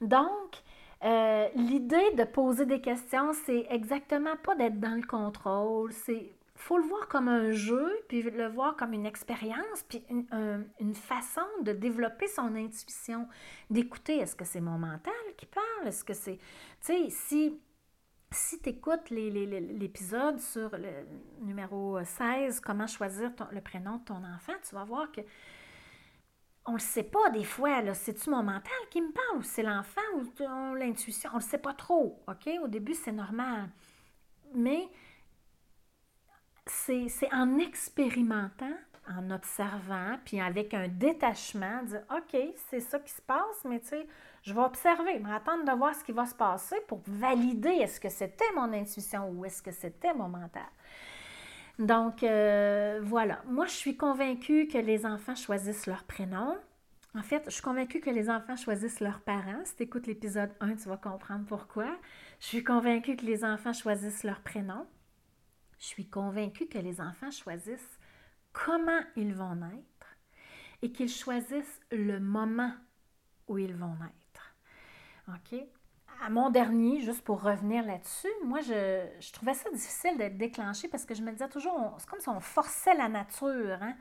Donc, 0.00 0.62
euh, 1.04 1.48
l'idée 1.54 2.12
de 2.16 2.24
poser 2.24 2.66
des 2.66 2.80
questions, 2.80 3.32
c'est 3.44 3.66
exactement 3.70 4.36
pas 4.42 4.54
d'être 4.54 4.80
dans 4.80 4.94
le 4.94 5.06
contrôle, 5.06 5.92
c'est 5.92 6.32
faut 6.58 6.78
le 6.78 6.84
voir 6.84 7.06
comme 7.08 7.28
un 7.28 7.52
jeu, 7.52 7.92
puis 8.08 8.22
le 8.22 8.48
voir 8.48 8.76
comme 8.76 8.94
une 8.94 9.04
expérience, 9.04 9.84
puis 9.88 10.02
une, 10.08 10.94
façon 10.94 11.42
de 11.62 11.72
développer 11.72 12.26
son 12.28 12.54
intuition, 12.56 13.28
d'écouter, 13.68 14.18
est-ce 14.18 14.34
que 14.34 14.44
c'est 14.46 14.62
mon 14.62 14.78
mental 14.78 15.12
qui 15.36 15.44
parle, 15.44 15.86
est-ce 15.86 16.02
que 16.02 16.14
c'est, 16.14 16.38
tu 16.80 16.92
sais, 16.92 17.10
si 17.10 17.60
si 18.32 18.60
tu 18.60 18.70
écoutes 18.70 19.08
l'épisode 19.10 20.40
sur 20.40 20.76
le 20.76 21.06
numéro 21.42 22.02
16, 22.02 22.58
comment 22.60 22.88
choisir 22.88 23.30
le 23.52 23.60
prénom 23.60 23.98
de 23.98 24.04
ton 24.04 24.16
enfant, 24.24 24.52
tu 24.68 24.74
vas 24.74 24.84
voir 24.84 25.12
que 25.12 25.20
on 26.66 26.72
ne 26.72 26.76
le 26.76 26.82
sait 26.82 27.04
pas 27.04 27.30
des 27.30 27.44
fois. 27.44 27.94
C'est-tu 27.94 28.30
mon 28.30 28.42
mental 28.42 28.72
qui 28.90 29.00
me 29.00 29.12
parle 29.12 29.38
ou 29.38 29.42
c'est 29.42 29.62
l'enfant 29.62 30.00
ou 30.14 30.74
l'intuition? 30.74 31.30
On 31.32 31.36
le 31.36 31.42
sait 31.42 31.58
pas 31.58 31.74
trop. 31.74 32.22
OK? 32.28 32.48
Au 32.62 32.68
début, 32.68 32.94
c'est 32.94 33.12
normal. 33.12 33.68
Mais 34.54 34.88
c'est 36.66 37.32
en 37.32 37.58
expérimentant, 37.58 38.76
en 39.08 39.30
observant, 39.30 40.18
puis 40.24 40.40
avec 40.40 40.74
un 40.74 40.88
détachement, 40.88 41.82
dire 41.84 42.02
OK, 42.10 42.36
c'est 42.68 42.80
ça 42.80 42.98
qui 42.98 43.12
se 43.12 43.22
passe, 43.22 43.64
mais 43.64 43.78
tu 43.78 43.88
sais, 43.88 44.06
je 44.42 44.52
vais 44.52 44.60
observer, 44.60 45.18
m'attendre 45.20 45.64
de 45.64 45.72
voir 45.76 45.94
ce 45.94 46.02
qui 46.02 46.12
va 46.12 46.26
se 46.26 46.34
passer 46.34 46.76
pour 46.88 47.00
valider 47.06 47.68
est-ce 47.68 48.00
que 48.00 48.08
c'était 48.08 48.50
mon 48.56 48.72
intuition 48.72 49.30
ou 49.30 49.44
est-ce 49.44 49.62
que 49.62 49.70
c'était 49.72 50.14
mon 50.14 50.28
mental. 50.28 50.66
Donc, 51.78 52.22
euh, 52.22 53.00
voilà. 53.02 53.42
Moi, 53.46 53.66
je 53.66 53.72
suis 53.72 53.96
convaincue 53.96 54.66
que 54.66 54.78
les 54.78 55.04
enfants 55.04 55.34
choisissent 55.34 55.86
leur 55.86 56.04
prénom. 56.04 56.56
En 57.14 57.22
fait, 57.22 57.44
je 57.46 57.50
suis 57.50 57.62
convaincue 57.62 58.00
que 58.00 58.10
les 58.10 58.28
enfants 58.28 58.56
choisissent 58.56 59.00
leurs 59.00 59.20
parents. 59.20 59.64
Si 59.64 59.76
tu 59.76 59.82
écoutes 59.84 60.06
l'épisode 60.06 60.50
1, 60.60 60.76
tu 60.76 60.88
vas 60.88 60.96
comprendre 60.96 61.44
pourquoi. 61.46 61.96
Je 62.40 62.46
suis 62.46 62.64
convaincue 62.64 63.16
que 63.16 63.24
les 63.24 63.44
enfants 63.44 63.72
choisissent 63.72 64.24
leur 64.24 64.40
prénom. 64.40 64.86
Je 65.78 65.86
suis 65.86 66.08
convaincue 66.08 66.66
que 66.66 66.78
les 66.78 67.00
enfants 67.00 67.30
choisissent 67.30 67.98
comment 68.52 69.00
ils 69.16 69.34
vont 69.34 69.54
naître 69.54 70.16
et 70.82 70.92
qu'ils 70.92 71.10
choisissent 71.10 71.80
le 71.90 72.18
moment 72.20 72.72
où 73.48 73.58
ils 73.58 73.74
vont 73.74 73.94
naître. 73.96 74.54
OK? 75.28 75.58
À 76.24 76.30
mon 76.30 76.50
dernier, 76.50 77.00
juste 77.00 77.22
pour 77.22 77.42
revenir 77.42 77.84
là-dessus, 77.84 78.28
moi, 78.44 78.60
je, 78.60 79.32
trouvais 79.32 79.54
ça 79.54 79.70
difficile 79.70 80.16
d'être 80.16 80.36
déclenché 80.36 80.88
parce 80.88 81.04
que 81.04 81.14
je 81.14 81.22
me 81.22 81.30
disais 81.30 81.48
toujours, 81.48 81.94
c'est 81.98 82.08
comme 82.08 82.20
si 82.20 82.28
on 82.28 82.40
forçait 82.40 82.94
la 82.94 83.08
nature. 83.08 83.78
Hein? 83.80 83.94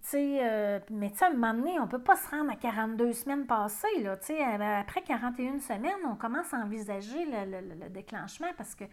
sais, 0.00 0.38
euh, 0.42 0.80
mais 0.90 1.10
tu 1.10 1.18
sais, 1.18 1.26
à 1.26 1.28
un 1.28 1.32
moment 1.32 1.54
donné, 1.54 1.78
on 1.78 1.84
ne 1.84 1.90
peut 1.90 2.02
pas 2.02 2.16
se 2.16 2.28
rendre 2.30 2.50
à 2.50 2.56
42 2.56 3.12
semaines 3.12 3.46
passées. 3.46 4.00
Là, 4.00 4.16
euh, 4.30 4.80
après 4.80 5.02
41 5.02 5.60
semaines, 5.60 5.92
on 6.06 6.16
commence 6.16 6.52
à 6.54 6.58
envisager 6.58 7.24
le, 7.26 7.88
déclenchement 7.88 8.48
parce 8.56 8.74
que 8.74 8.84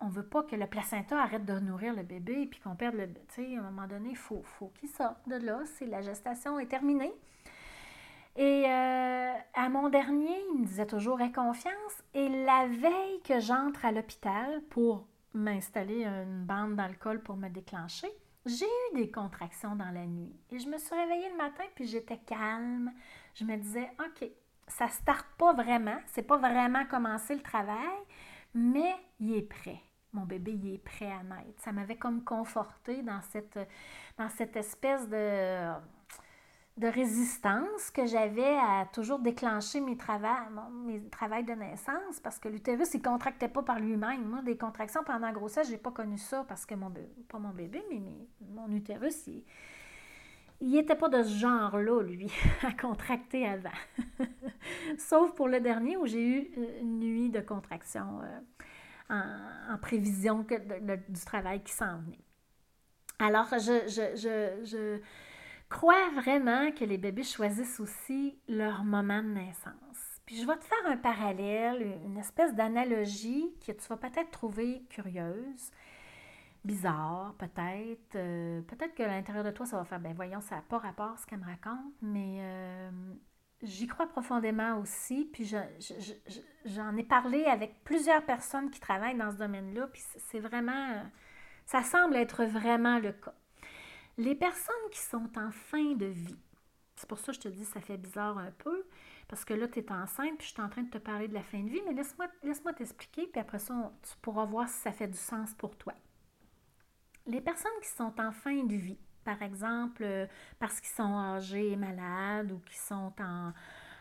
on 0.00 0.06
ne 0.06 0.12
veut 0.12 0.26
pas 0.26 0.44
que 0.44 0.54
le 0.54 0.66
placenta 0.66 1.20
arrête 1.20 1.44
de 1.44 1.58
nourrir 1.58 1.92
le 1.92 2.04
bébé 2.04 2.42
et 2.42 2.50
qu'on 2.62 2.76
perde 2.76 2.94
le... 2.94 3.08
Sais, 3.28 3.56
à 3.56 3.60
un 3.60 3.62
moment 3.62 3.88
donné, 3.88 4.10
il 4.10 4.16
faut, 4.16 4.42
faut 4.42 4.68
qu'il 4.78 4.88
sorte 4.88 5.28
de 5.28 5.36
là. 5.36 5.60
C'est 5.76 5.86
la 5.86 6.02
gestation 6.02 6.58
est 6.58 6.66
terminée. 6.66 7.12
Et 8.38 8.66
euh, 8.66 9.32
à 9.54 9.68
mon 9.68 9.88
dernier, 9.88 10.40
il 10.52 10.60
me 10.60 10.64
disait 10.64 10.86
toujours 10.86 11.20
Aie. 11.20 11.32
Et 12.14 12.28
la 12.28 12.68
veille 12.68 13.20
que 13.24 13.40
j'entre 13.40 13.84
à 13.84 13.90
l'hôpital 13.90 14.62
pour 14.70 15.08
m'installer 15.34 16.04
une 16.04 16.44
bande 16.44 16.76
d'alcool 16.76 17.20
pour 17.20 17.36
me 17.36 17.48
déclencher, 17.48 18.08
j'ai 18.46 18.64
eu 18.64 18.96
des 18.96 19.10
contractions 19.10 19.74
dans 19.74 19.90
la 19.90 20.06
nuit. 20.06 20.32
Et 20.50 20.60
je 20.60 20.68
me 20.68 20.78
suis 20.78 20.94
réveillée 20.94 21.28
le 21.30 21.36
matin, 21.36 21.64
puis 21.74 21.88
j'étais 21.88 22.18
calme. 22.18 22.92
Je 23.34 23.44
me 23.44 23.56
disais 23.56 23.90
OK, 23.98 24.30
ça 24.68 24.86
ne 24.86 24.90
starte 24.90 25.26
pas 25.36 25.52
vraiment, 25.52 25.98
c'est 26.06 26.22
pas 26.22 26.38
vraiment 26.38 26.84
commencé 26.86 27.34
le 27.34 27.42
travail, 27.42 27.98
mais 28.54 28.94
il 29.18 29.34
est 29.34 29.42
prêt. 29.42 29.80
Mon 30.12 30.24
bébé, 30.24 30.52
il 30.52 30.74
est 30.74 30.78
prêt 30.78 31.10
à 31.10 31.24
naître. 31.24 31.60
Ça 31.60 31.72
m'avait 31.72 31.96
comme 31.96 32.22
conforté 32.22 33.02
dans 33.02 33.20
cette, 33.20 33.58
dans 34.16 34.28
cette 34.28 34.56
espèce 34.56 35.08
de 35.08 35.72
de 36.78 36.86
résistance 36.86 37.90
que 37.92 38.06
j'avais 38.06 38.56
à 38.56 38.86
toujours 38.92 39.18
déclencher 39.18 39.80
mes 39.80 39.96
travaux, 39.96 40.28
mes 40.84 41.00
de 41.00 41.52
naissance 41.52 42.20
parce 42.22 42.38
que 42.38 42.48
l'utérus, 42.48 42.94
il 42.94 42.98
ne 42.98 43.02
contractait 43.02 43.48
pas 43.48 43.62
par 43.62 43.80
lui-même. 43.80 44.24
Moi, 44.24 44.42
des 44.42 44.56
contractions 44.56 45.02
pendant 45.04 45.26
la 45.26 45.32
grossesse, 45.32 45.66
je 45.66 45.72
n'ai 45.72 45.78
pas 45.78 45.90
connu 45.90 46.18
ça 46.18 46.44
parce 46.46 46.64
que 46.64 46.76
mon 46.76 46.88
bébé, 46.88 47.08
pas 47.28 47.38
mon 47.40 47.50
bébé, 47.50 47.82
mais, 47.90 48.00
mon 48.48 48.70
utérus, 48.70 49.26
il 50.60 50.70
n'était 50.70 50.94
pas 50.94 51.08
de 51.08 51.20
ce 51.24 51.36
genre-là, 51.36 52.02
lui, 52.02 52.30
à 52.62 52.72
contracter 52.72 53.46
avant. 53.46 53.70
Sauf 54.98 55.34
pour 55.34 55.48
le 55.48 55.58
dernier 55.58 55.96
où 55.96 56.06
j'ai 56.06 56.24
eu 56.24 56.50
une 56.80 57.00
nuit 57.00 57.30
de 57.30 57.40
contraction 57.40 58.20
euh, 59.10 59.72
en, 59.72 59.78
prévision 59.78 60.46
du 61.08 61.24
travail 61.26 61.60
qui 61.64 61.72
s'en 61.72 61.98
venait. 61.98 62.20
Alors, 63.18 63.48
je, 63.50 63.88
je 63.88 65.00
croire 65.68 66.12
vraiment 66.12 66.72
que 66.72 66.84
les 66.84 66.98
bébés 66.98 67.22
choisissent 67.22 67.80
aussi 67.80 68.38
leur 68.48 68.84
moment 68.84 69.22
de 69.22 69.28
naissance. 69.28 70.20
Puis 70.26 70.36
je 70.36 70.46
vais 70.46 70.56
te 70.56 70.64
faire 70.64 70.86
un 70.86 70.96
parallèle, 70.96 71.98
une 72.04 72.18
espèce 72.18 72.54
d'analogie 72.54 73.50
que 73.66 73.72
tu 73.72 73.88
vas 73.88 73.96
peut-être 73.96 74.30
trouver 74.30 74.84
curieuse, 74.90 75.70
bizarre 76.64 77.34
peut-être. 77.38 78.16
Euh, 78.16 78.60
peut-être 78.62 78.94
que 78.94 79.02
l'intérieur 79.02 79.44
de 79.44 79.50
toi, 79.50 79.64
ça 79.64 79.78
va 79.78 79.84
faire, 79.84 80.00
ben 80.00 80.14
voyons, 80.14 80.40
ça 80.40 80.56
n'a 80.56 80.62
pas 80.62 80.78
rapport 80.78 81.12
à 81.12 81.16
ce 81.16 81.26
qu'elle 81.26 81.38
me 81.38 81.46
raconte, 81.46 81.94
mais 82.02 82.38
euh, 82.40 82.90
j'y 83.62 83.86
crois 83.86 84.06
profondément 84.06 84.78
aussi. 84.78 85.28
Puis 85.32 85.50
j'en 86.64 86.96
ai 86.96 87.04
parlé 87.04 87.44
avec 87.44 87.82
plusieurs 87.84 88.24
personnes 88.24 88.70
qui 88.70 88.80
travaillent 88.80 89.16
dans 89.16 89.30
ce 89.30 89.36
domaine-là, 89.36 89.86
puis 89.86 90.02
c'est 90.18 90.40
vraiment, 90.40 91.02
ça 91.64 91.82
semble 91.82 92.16
être 92.16 92.44
vraiment 92.44 92.98
le 92.98 93.12
cas. 93.12 93.34
Les 94.18 94.34
personnes 94.34 94.74
qui 94.90 94.98
sont 94.98 95.30
en 95.38 95.52
fin 95.52 95.94
de 95.94 96.06
vie, 96.06 96.36
c'est 96.96 97.08
pour 97.08 97.20
ça 97.20 97.26
que 97.26 97.34
je 97.34 97.40
te 97.40 97.48
dis 97.48 97.64
ça 97.64 97.80
fait 97.80 97.96
bizarre 97.96 98.36
un 98.36 98.50
peu, 98.50 98.84
parce 99.28 99.44
que 99.44 99.54
là, 99.54 99.68
tu 99.68 99.78
es 99.78 99.92
enceinte, 99.92 100.38
puis 100.38 100.48
je 100.48 100.52
suis 100.54 100.60
en 100.60 100.68
train 100.68 100.82
de 100.82 100.90
te 100.90 100.98
parler 100.98 101.28
de 101.28 101.34
la 101.34 101.44
fin 101.44 101.62
de 101.62 101.68
vie, 101.70 101.80
mais 101.86 101.94
laisse-moi 101.94 102.26
laisse 102.42 102.60
t'expliquer, 102.76 103.28
puis 103.28 103.40
après 103.40 103.60
ça, 103.60 103.92
tu 104.02 104.16
pourras 104.20 104.44
voir 104.44 104.68
si 104.68 104.74
ça 104.80 104.90
fait 104.90 105.06
du 105.06 105.16
sens 105.16 105.54
pour 105.54 105.76
toi. 105.76 105.94
Les 107.26 107.40
personnes 107.40 107.70
qui 107.80 107.90
sont 107.90 108.12
en 108.20 108.32
fin 108.32 108.64
de 108.64 108.74
vie, 108.74 108.98
par 109.22 109.40
exemple, 109.40 110.02
euh, 110.02 110.26
parce 110.58 110.80
qu'ils 110.80 110.96
sont 110.96 111.16
âgés 111.16 111.70
et 111.70 111.76
malades 111.76 112.50
ou 112.50 112.58
qui 112.58 112.76
sont 112.76 113.12
en, 113.20 113.52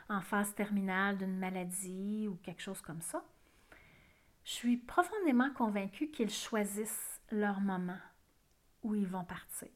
en 0.10 0.22
phase 0.22 0.56
terminale 0.56 1.20
d'une 1.20 1.38
maladie 1.38 2.28
ou 2.28 2.38
quelque 2.42 2.64
chose 2.64 2.82
comme 2.82 3.02
ça, 3.02 3.24
je 4.46 4.52
suis 4.52 4.78
profondément 4.78 5.52
convaincue 5.52 6.10
qu'ils 6.10 6.32
choisissent 6.32 7.22
leur 7.30 7.60
moment 7.60 8.00
où 8.82 8.96
ils 8.96 9.06
vont 9.06 9.26
partir. 9.26 9.68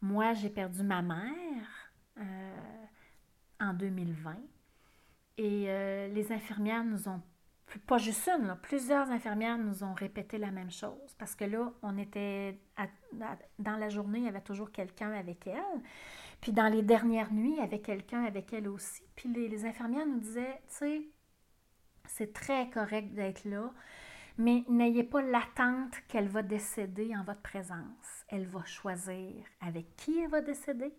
Moi, 0.00 0.32
j'ai 0.34 0.50
perdu 0.50 0.82
ma 0.82 1.02
mère 1.02 1.92
euh, 2.18 2.84
en 3.60 3.74
2020 3.74 4.36
et 5.38 5.64
euh, 5.68 6.08
les 6.08 6.32
infirmières 6.32 6.84
nous 6.84 7.08
ont, 7.08 7.20
pas 7.86 7.98
juste 7.98 8.28
une, 8.28 8.56
plusieurs 8.62 9.10
infirmières 9.10 9.58
nous 9.58 9.84
ont 9.84 9.94
répété 9.94 10.38
la 10.38 10.50
même 10.50 10.70
chose 10.70 11.14
parce 11.18 11.34
que 11.34 11.44
là, 11.44 11.72
on 11.82 11.98
était, 11.98 12.58
dans 13.58 13.76
la 13.76 13.88
journée, 13.88 14.20
il 14.20 14.24
y 14.24 14.28
avait 14.28 14.40
toujours 14.40 14.70
quelqu'un 14.70 15.12
avec 15.12 15.46
elle. 15.46 15.82
Puis 16.40 16.52
dans 16.52 16.68
les 16.68 16.82
dernières 16.82 17.32
nuits, 17.32 17.52
il 17.52 17.58
y 17.58 17.60
avait 17.60 17.80
quelqu'un 17.80 18.22
avec 18.24 18.52
elle 18.52 18.68
aussi. 18.68 19.02
Puis 19.16 19.28
les, 19.28 19.48
les 19.48 19.64
infirmières 19.64 20.06
nous 20.06 20.20
disaient, 20.20 20.60
tu 20.68 20.76
sais, 20.76 21.02
c'est 22.06 22.32
très 22.32 22.70
correct 22.70 23.12
d'être 23.14 23.44
là 23.44 23.72
mais 24.38 24.64
n'ayez 24.68 25.02
pas 25.02 25.20
l'attente 25.20 25.94
qu'elle 26.06 26.28
va 26.28 26.42
décéder 26.42 27.14
en 27.16 27.24
votre 27.24 27.42
présence. 27.42 28.24
Elle 28.28 28.46
va 28.46 28.64
choisir 28.64 29.34
avec 29.60 29.96
qui 29.96 30.20
elle 30.20 30.30
va 30.30 30.40
décéder, 30.40 30.94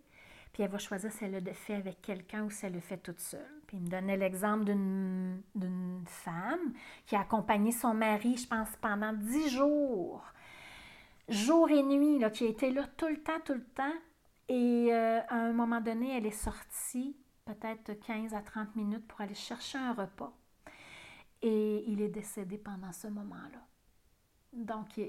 puis 0.51 0.63
elle 0.63 0.69
va 0.69 0.77
choisir 0.77 1.11
si 1.11 1.23
elle 1.23 1.41
le 1.43 1.53
fait 1.53 1.75
avec 1.75 2.01
quelqu'un 2.01 2.43
ou 2.43 2.49
si 2.49 2.65
elle 2.65 2.73
le 2.73 2.81
fait 2.81 2.97
toute 2.97 3.21
seule. 3.21 3.61
Puis 3.65 3.77
il 3.77 3.83
me 3.83 3.89
donnait 3.89 4.17
l'exemple 4.17 4.65
d'une 4.65 6.03
femme 6.05 6.73
qui 7.05 7.15
a 7.15 7.21
accompagné 7.21 7.71
son 7.71 7.93
mari, 7.93 8.35
je 8.35 8.47
pense, 8.47 8.69
pendant 8.81 9.13
dix 9.13 9.49
jours. 9.49 10.21
jour 11.29 11.69
et 11.69 11.83
nuit, 11.83 12.19
là, 12.19 12.29
qui 12.29 12.45
a 12.45 12.49
été 12.49 12.71
là 12.71 12.85
tout 12.97 13.07
le 13.07 13.21
temps, 13.21 13.39
tout 13.45 13.53
le 13.53 13.63
temps. 13.63 13.95
Et 14.49 14.89
euh, 14.91 15.21
à 15.29 15.35
un 15.35 15.53
moment 15.53 15.79
donné, 15.79 16.17
elle 16.17 16.25
est 16.25 16.31
sortie, 16.31 17.15
peut-être 17.45 17.93
15 18.05 18.33
à 18.33 18.41
30 18.41 18.75
minutes, 18.75 19.07
pour 19.07 19.21
aller 19.21 19.35
chercher 19.35 19.77
un 19.77 19.93
repas. 19.93 20.33
Et 21.41 21.83
il 21.87 22.01
est 22.01 22.09
décédé 22.09 22.57
pendant 22.57 22.91
ce 22.91 23.07
moment-là. 23.07 23.65
Donc, 24.51 24.99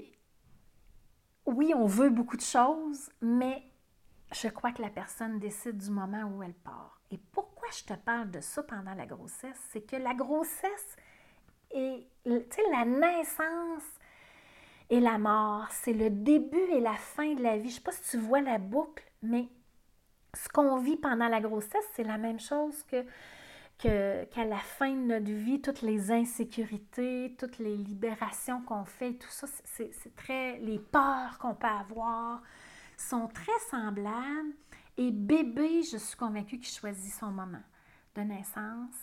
oui, 1.45 1.73
on 1.75 1.85
veut 1.85 2.09
beaucoup 2.09 2.37
de 2.37 2.41
choses, 2.41 3.11
mais 3.21 3.63
je 4.31 4.47
crois 4.47 4.71
que 4.71 4.81
la 4.81 4.89
personne 4.89 5.39
décide 5.39 5.77
du 5.77 5.89
moment 5.89 6.23
où 6.23 6.41
elle 6.41 6.53
part. 6.53 7.01
Et 7.11 7.17
pourquoi 7.17 7.67
je 7.71 7.83
te 7.83 7.93
parle 7.93 8.31
de 8.31 8.39
ça 8.39 8.63
pendant 8.63 8.93
la 8.93 9.05
grossesse? 9.05 9.59
C'est 9.71 9.81
que 9.81 9.97
la 9.97 10.13
grossesse 10.13 10.95
et 11.71 12.07
la 12.25 12.85
naissance 12.85 13.83
et 14.89 14.99
la 14.99 15.17
mort, 15.17 15.67
c'est 15.71 15.93
le 15.93 16.09
début 16.09 16.57
et 16.57 16.79
la 16.79 16.95
fin 16.95 17.33
de 17.33 17.41
la 17.41 17.57
vie. 17.57 17.69
Je 17.69 17.75
ne 17.75 17.79
sais 17.79 17.81
pas 17.81 17.91
si 17.91 18.09
tu 18.11 18.17
vois 18.17 18.41
la 18.41 18.57
boucle, 18.57 19.03
mais 19.21 19.49
ce 20.33 20.47
qu'on 20.49 20.77
vit 20.77 20.97
pendant 20.97 21.27
la 21.27 21.41
grossesse, 21.41 21.89
c'est 21.93 22.03
la 22.03 22.17
même 22.17 22.39
chose 22.39 22.83
que 22.83 23.05
qu'à 23.81 24.45
la 24.45 24.57
fin 24.57 24.91
de 24.91 25.07
notre 25.07 25.31
vie, 25.31 25.59
toutes 25.61 25.81
les 25.81 26.11
insécurités, 26.11 27.35
toutes 27.37 27.57
les 27.57 27.75
libérations 27.75 28.61
qu'on 28.61 28.85
fait, 28.85 29.13
tout 29.13 29.29
ça, 29.29 29.47
c'est 29.63 30.15
très. 30.15 30.59
les 30.59 30.79
peurs 30.79 31.37
qu'on 31.39 31.55
peut 31.55 31.67
avoir 31.67 32.41
sont 32.97 33.27
très 33.27 33.59
semblables. 33.69 34.53
Et 34.97 35.09
bébé, 35.11 35.81
je 35.83 35.97
suis 35.97 36.17
convaincue 36.17 36.59
qu'il 36.59 36.73
choisit 36.73 37.13
son 37.13 37.31
moment 37.31 37.63
de 38.15 38.21
naissance, 38.21 38.95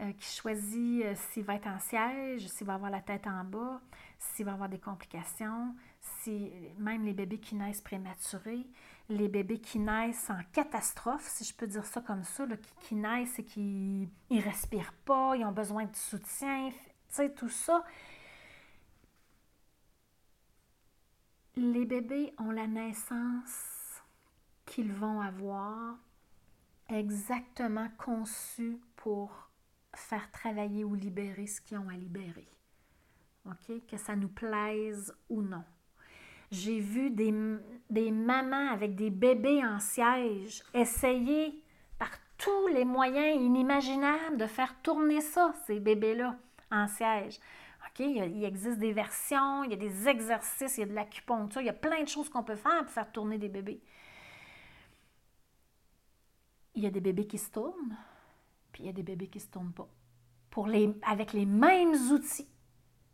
euh, 0.00 0.12
qu'il 0.12 0.40
choisit 0.40 1.04
euh, 1.04 1.14
s'il 1.14 1.44
va 1.44 1.54
être 1.54 1.68
en 1.68 1.78
siège, 1.78 2.48
s'il 2.48 2.66
va 2.66 2.74
avoir 2.74 2.90
la 2.90 3.00
tête 3.00 3.26
en 3.26 3.44
bas, 3.44 3.80
s'il 4.18 4.44
va 4.44 4.52
avoir 4.52 4.68
des 4.68 4.80
complications, 4.80 5.74
si 6.00 6.50
même 6.78 7.04
les 7.04 7.12
bébés 7.14 7.38
qui 7.38 7.54
naissent 7.54 7.80
prématurés, 7.80 8.66
les 9.08 9.28
bébés 9.28 9.60
qui 9.60 9.78
naissent 9.78 10.30
en 10.30 10.40
catastrophe, 10.52 11.26
si 11.26 11.44
je 11.44 11.54
peux 11.54 11.66
dire 11.66 11.86
ça 11.86 12.00
comme 12.00 12.24
ça, 12.24 12.46
qui, 12.80 12.94
naissent 12.94 13.38
et 13.38 13.44
qui 13.44 14.08
ne 14.30 14.42
respirent 14.42 14.92
pas, 15.04 15.34
ils 15.36 15.44
ont 15.44 15.52
besoin 15.52 15.86
de 15.86 15.96
soutien, 15.96 16.70
tu 16.70 16.76
sais, 17.08 17.32
tout 17.32 17.48
ça. 17.48 17.84
Les 21.56 21.86
bébés 21.86 22.34
ont 22.38 22.50
la 22.50 22.66
naissance 22.66 24.02
qu'ils 24.66 24.92
vont 24.92 25.20
avoir 25.20 25.96
exactement 26.88 27.88
conçue 27.96 28.78
pour 28.96 29.50
faire 29.94 30.30
travailler 30.30 30.84
ou 30.84 30.94
libérer 30.94 31.46
ce 31.46 31.60
qu'ils 31.60 31.78
ont 31.78 31.88
à 31.88 31.94
libérer. 31.94 32.48
OK? 33.46 33.86
Que 33.86 33.96
ça 33.96 34.14
nous 34.14 34.28
plaise 34.28 35.14
ou 35.28 35.42
non. 35.42 35.64
J'ai 36.50 36.80
vu 36.80 37.10
des, 37.10 37.34
des, 37.90 38.10
mamans 38.10 38.72
avec 38.72 38.94
des 38.94 39.10
bébés 39.10 39.62
en 39.64 39.78
siège 39.78 40.62
essayer 40.72 41.62
par 41.98 42.10
tous 42.38 42.68
les 42.68 42.84
moyens 42.84 43.40
inimaginables 43.42 44.38
de 44.38 44.46
faire 44.46 44.74
tourner 44.82 45.20
ça, 45.20 45.52
ces 45.66 45.78
bébés-là, 45.78 46.36
en 46.70 46.86
siège. 46.86 47.38
Il, 48.00 48.44
existe 48.44 48.78
des 48.78 48.92
versions, 48.92 49.64
il 49.64 49.70
y 49.70 49.74
a 49.74 49.76
des 49.76 50.08
exercices, 50.08 50.76
il 50.76 50.80
y 50.80 50.84
a 50.84 50.86
de 50.86 50.94
l'acupuncture, 50.94 51.60
il 51.60 51.66
y 51.66 51.70
a 51.70 51.74
plein 51.74 52.02
de 52.02 52.08
choses 52.08 52.28
qu'on 52.28 52.44
peut 52.44 52.56
faire 52.56 52.84
pour 52.84 52.92
faire 52.92 53.10
tourner 53.10 53.38
des 53.38 53.48
bébés. 53.48 53.80
Il 56.74 56.84
y 56.84 56.86
a 56.86 56.90
des 56.90 57.00
bébés 57.00 57.26
qui 57.26 57.38
se 57.38 57.50
tournent, 57.50 57.96
puis 58.70 58.84
il 58.84 58.86
y 58.86 58.88
a 58.88 58.92
des 58.92 59.02
bébés 59.02 59.26
qui 59.26 59.38
ne 59.38 59.42
se 59.42 59.48
tournent 59.48 59.72
pas. 59.72 59.88
Pour 60.50 60.68
les, 60.68 60.94
avec 61.02 61.32
les 61.32 61.44
mêmes 61.44 61.94
outils. 62.12 62.48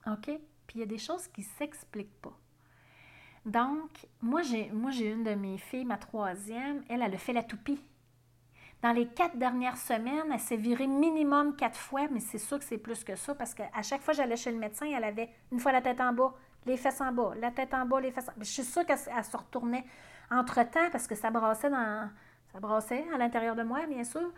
OK? 0.06 0.26
Puis 0.66 0.76
il 0.76 0.80
y 0.80 0.82
a 0.82 0.86
des 0.86 0.98
choses 0.98 1.28
qui 1.28 1.40
ne 1.40 1.46
s'expliquent 1.46 2.20
pas. 2.20 2.38
Donc, 3.44 3.90
moi 4.22 4.42
j'ai, 4.42 4.70
moi, 4.70 4.90
j'ai 4.90 5.10
une 5.10 5.24
de 5.24 5.34
mes 5.34 5.58
filles, 5.58 5.84
ma 5.84 5.98
troisième, 5.98 6.82
elle, 6.88 7.02
elle 7.02 7.14
a 7.14 7.18
fait 7.18 7.32
la 7.32 7.42
toupie. 7.42 7.80
Dans 8.82 8.92
les 8.92 9.06
quatre 9.06 9.36
dernières 9.36 9.78
semaines, 9.78 10.30
elle 10.32 10.40
s'est 10.40 10.56
virée 10.56 10.86
minimum 10.86 11.56
quatre 11.56 11.78
fois, 11.78 12.06
mais 12.10 12.20
c'est 12.20 12.38
sûr 12.38 12.58
que 12.58 12.64
c'est 12.64 12.78
plus 12.78 13.02
que 13.02 13.16
ça 13.16 13.34
parce 13.34 13.54
qu'à 13.54 13.82
chaque 13.82 14.02
fois 14.02 14.12
que 14.12 14.18
j'allais 14.18 14.36
chez 14.36 14.52
le 14.52 14.58
médecin, 14.58 14.86
elle 14.86 15.04
avait 15.04 15.30
une 15.52 15.58
fois 15.58 15.72
la 15.72 15.80
tête 15.80 16.00
en 16.00 16.12
bas, 16.12 16.34
les 16.66 16.76
fesses 16.76 17.00
en 17.00 17.12
bas, 17.12 17.32
la 17.40 17.50
tête 17.50 17.72
en 17.72 17.86
bas, 17.86 18.00
les 18.00 18.10
fesses 18.10 18.28
en 18.28 18.32
bas. 18.32 18.44
Je 18.44 18.50
suis 18.50 18.62
sûre 18.62 18.84
qu'elle 18.84 18.98
se 18.98 19.36
retournait 19.36 19.84
entre-temps 20.30 20.90
parce 20.92 21.06
que 21.06 21.14
ça 21.14 21.30
brassait 21.30 21.70
dans 21.70 22.10
ça 22.52 22.60
brassait 22.60 23.04
à 23.12 23.18
l'intérieur 23.18 23.56
de 23.56 23.62
moi, 23.62 23.86
bien 23.86 24.04
sûr. 24.04 24.32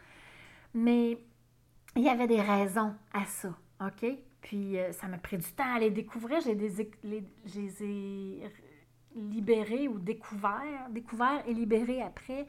Mais 0.75 1.19
il 1.97 2.03
y 2.03 2.09
avait 2.09 2.27
des 2.27 2.41
raisons 2.41 2.95
à 3.13 3.25
ça, 3.27 3.55
OK? 3.81 4.07
Puis 4.41 4.79
euh, 4.79 4.93
ça 4.93 5.07
m'a 5.07 5.19
pris 5.19 5.39
du 5.39 5.53
temps 5.53 5.75
à 5.75 5.79
les 5.79 5.91
découvrir. 5.91 6.41
Je 6.41 6.51
les, 6.51 7.83
ai 7.83 8.51
libérés 9.17 9.89
ou 9.89 9.99
découverts, 9.99 10.89
découverts 10.91 11.43
et 11.47 11.55
libérés 11.55 12.03
après. 12.03 12.47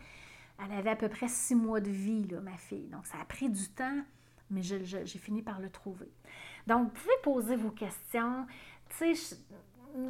Elle 0.63 0.77
avait 0.77 0.89
à 0.89 0.95
peu 0.95 1.09
près 1.09 1.27
six 1.27 1.55
mois 1.55 1.79
de 1.79 1.89
vie, 1.89 2.27
là, 2.27 2.41
ma 2.41 2.57
fille. 2.57 2.87
Donc 2.87 3.05
ça 3.05 3.17
a 3.21 3.25
pris 3.25 3.49
du 3.49 3.69
temps, 3.69 4.01
mais 4.49 4.61
j'ai 4.61 5.05
fini 5.05 5.41
par 5.41 5.59
le 5.59 5.69
trouver. 5.69 6.09
Donc, 6.67 6.83
vous 6.83 6.89
pouvez 6.89 7.13
poser 7.23 7.55
vos 7.55 7.71
questions. 7.71 8.45
Tu 8.97 9.15
sais, 9.15 9.37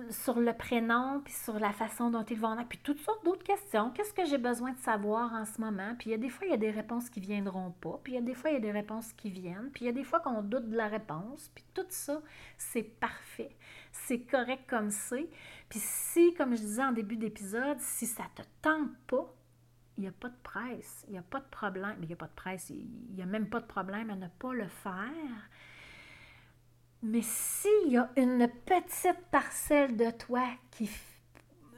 sur 0.09 0.39
le 0.39 0.53
prénom, 0.53 1.21
puis 1.23 1.33
sur 1.33 1.59
la 1.59 1.71
façon 1.71 2.09
dont 2.09 2.23
ils 2.23 2.39
vont 2.39 2.55
naître, 2.55 2.69
puis 2.69 2.79
toutes 2.83 2.99
sortes 2.99 3.23
d'autres 3.23 3.43
questions. 3.43 3.91
Qu'est-ce 3.91 4.13
que 4.13 4.25
j'ai 4.25 4.37
besoin 4.37 4.71
de 4.71 4.79
savoir 4.79 5.33
en 5.33 5.45
ce 5.45 5.61
moment? 5.61 5.95
Puis 5.97 6.09
il 6.09 6.11
y 6.11 6.15
a 6.15 6.17
des 6.17 6.29
fois, 6.29 6.47
il 6.47 6.51
y 6.51 6.53
a 6.53 6.57
des 6.57 6.71
réponses 6.71 7.09
qui 7.09 7.19
viendront 7.19 7.71
pas, 7.71 7.99
puis 8.03 8.13
il 8.13 8.15
y 8.15 8.19
a 8.19 8.21
des 8.21 8.33
fois, 8.33 8.49
il 8.49 8.53
y 8.53 8.57
a 8.57 8.61
des 8.61 8.71
réponses 8.71 9.13
qui 9.13 9.29
viennent, 9.29 9.69
puis 9.73 9.85
il 9.85 9.87
y 9.87 9.89
a 9.89 9.93
des 9.93 10.03
fois 10.03 10.19
qu'on 10.19 10.41
doute 10.41 10.69
de 10.69 10.75
la 10.75 10.87
réponse, 10.87 11.51
puis 11.55 11.63
tout 11.73 11.85
ça, 11.89 12.21
c'est 12.57 12.83
parfait. 12.83 13.55
C'est 13.91 14.19
correct 14.19 14.63
comme 14.67 14.91
c'est. 14.91 15.29
Puis 15.69 15.79
si, 15.81 16.33
comme 16.33 16.55
je 16.55 16.61
disais 16.61 16.83
en 16.83 16.91
début 16.91 17.17
d'épisode, 17.17 17.79
si 17.79 18.05
ça 18.05 18.23
te 18.35 18.41
tente 18.61 18.95
pas, 19.07 19.33
il 19.97 20.01
n'y 20.01 20.07
a 20.07 20.11
pas 20.11 20.29
de 20.29 20.37
presse, 20.43 21.05
il 21.07 21.13
n'y 21.13 21.17
a 21.17 21.23
pas 21.23 21.39
de 21.39 21.49
problème, 21.49 21.95
il 22.01 22.07
n'y 22.07 22.13
a 22.13 22.17
pas 22.17 22.27
de 22.27 22.35
presse, 22.35 22.69
il 22.69 22.87
n'y 23.15 23.21
a 23.23 23.25
même 23.25 23.49
pas 23.49 23.59
de 23.59 23.65
problème 23.65 24.09
à 24.11 24.15
ne 24.15 24.27
pas 24.27 24.53
le 24.53 24.67
faire. 24.67 25.49
Mais 27.03 27.21
s'il 27.21 27.91
y 27.91 27.97
a 27.97 28.09
une 28.17 28.47
petite 28.65 29.21
parcelle 29.31 29.95
de 29.95 30.09
toi 30.11 30.47
qui, 30.71 30.89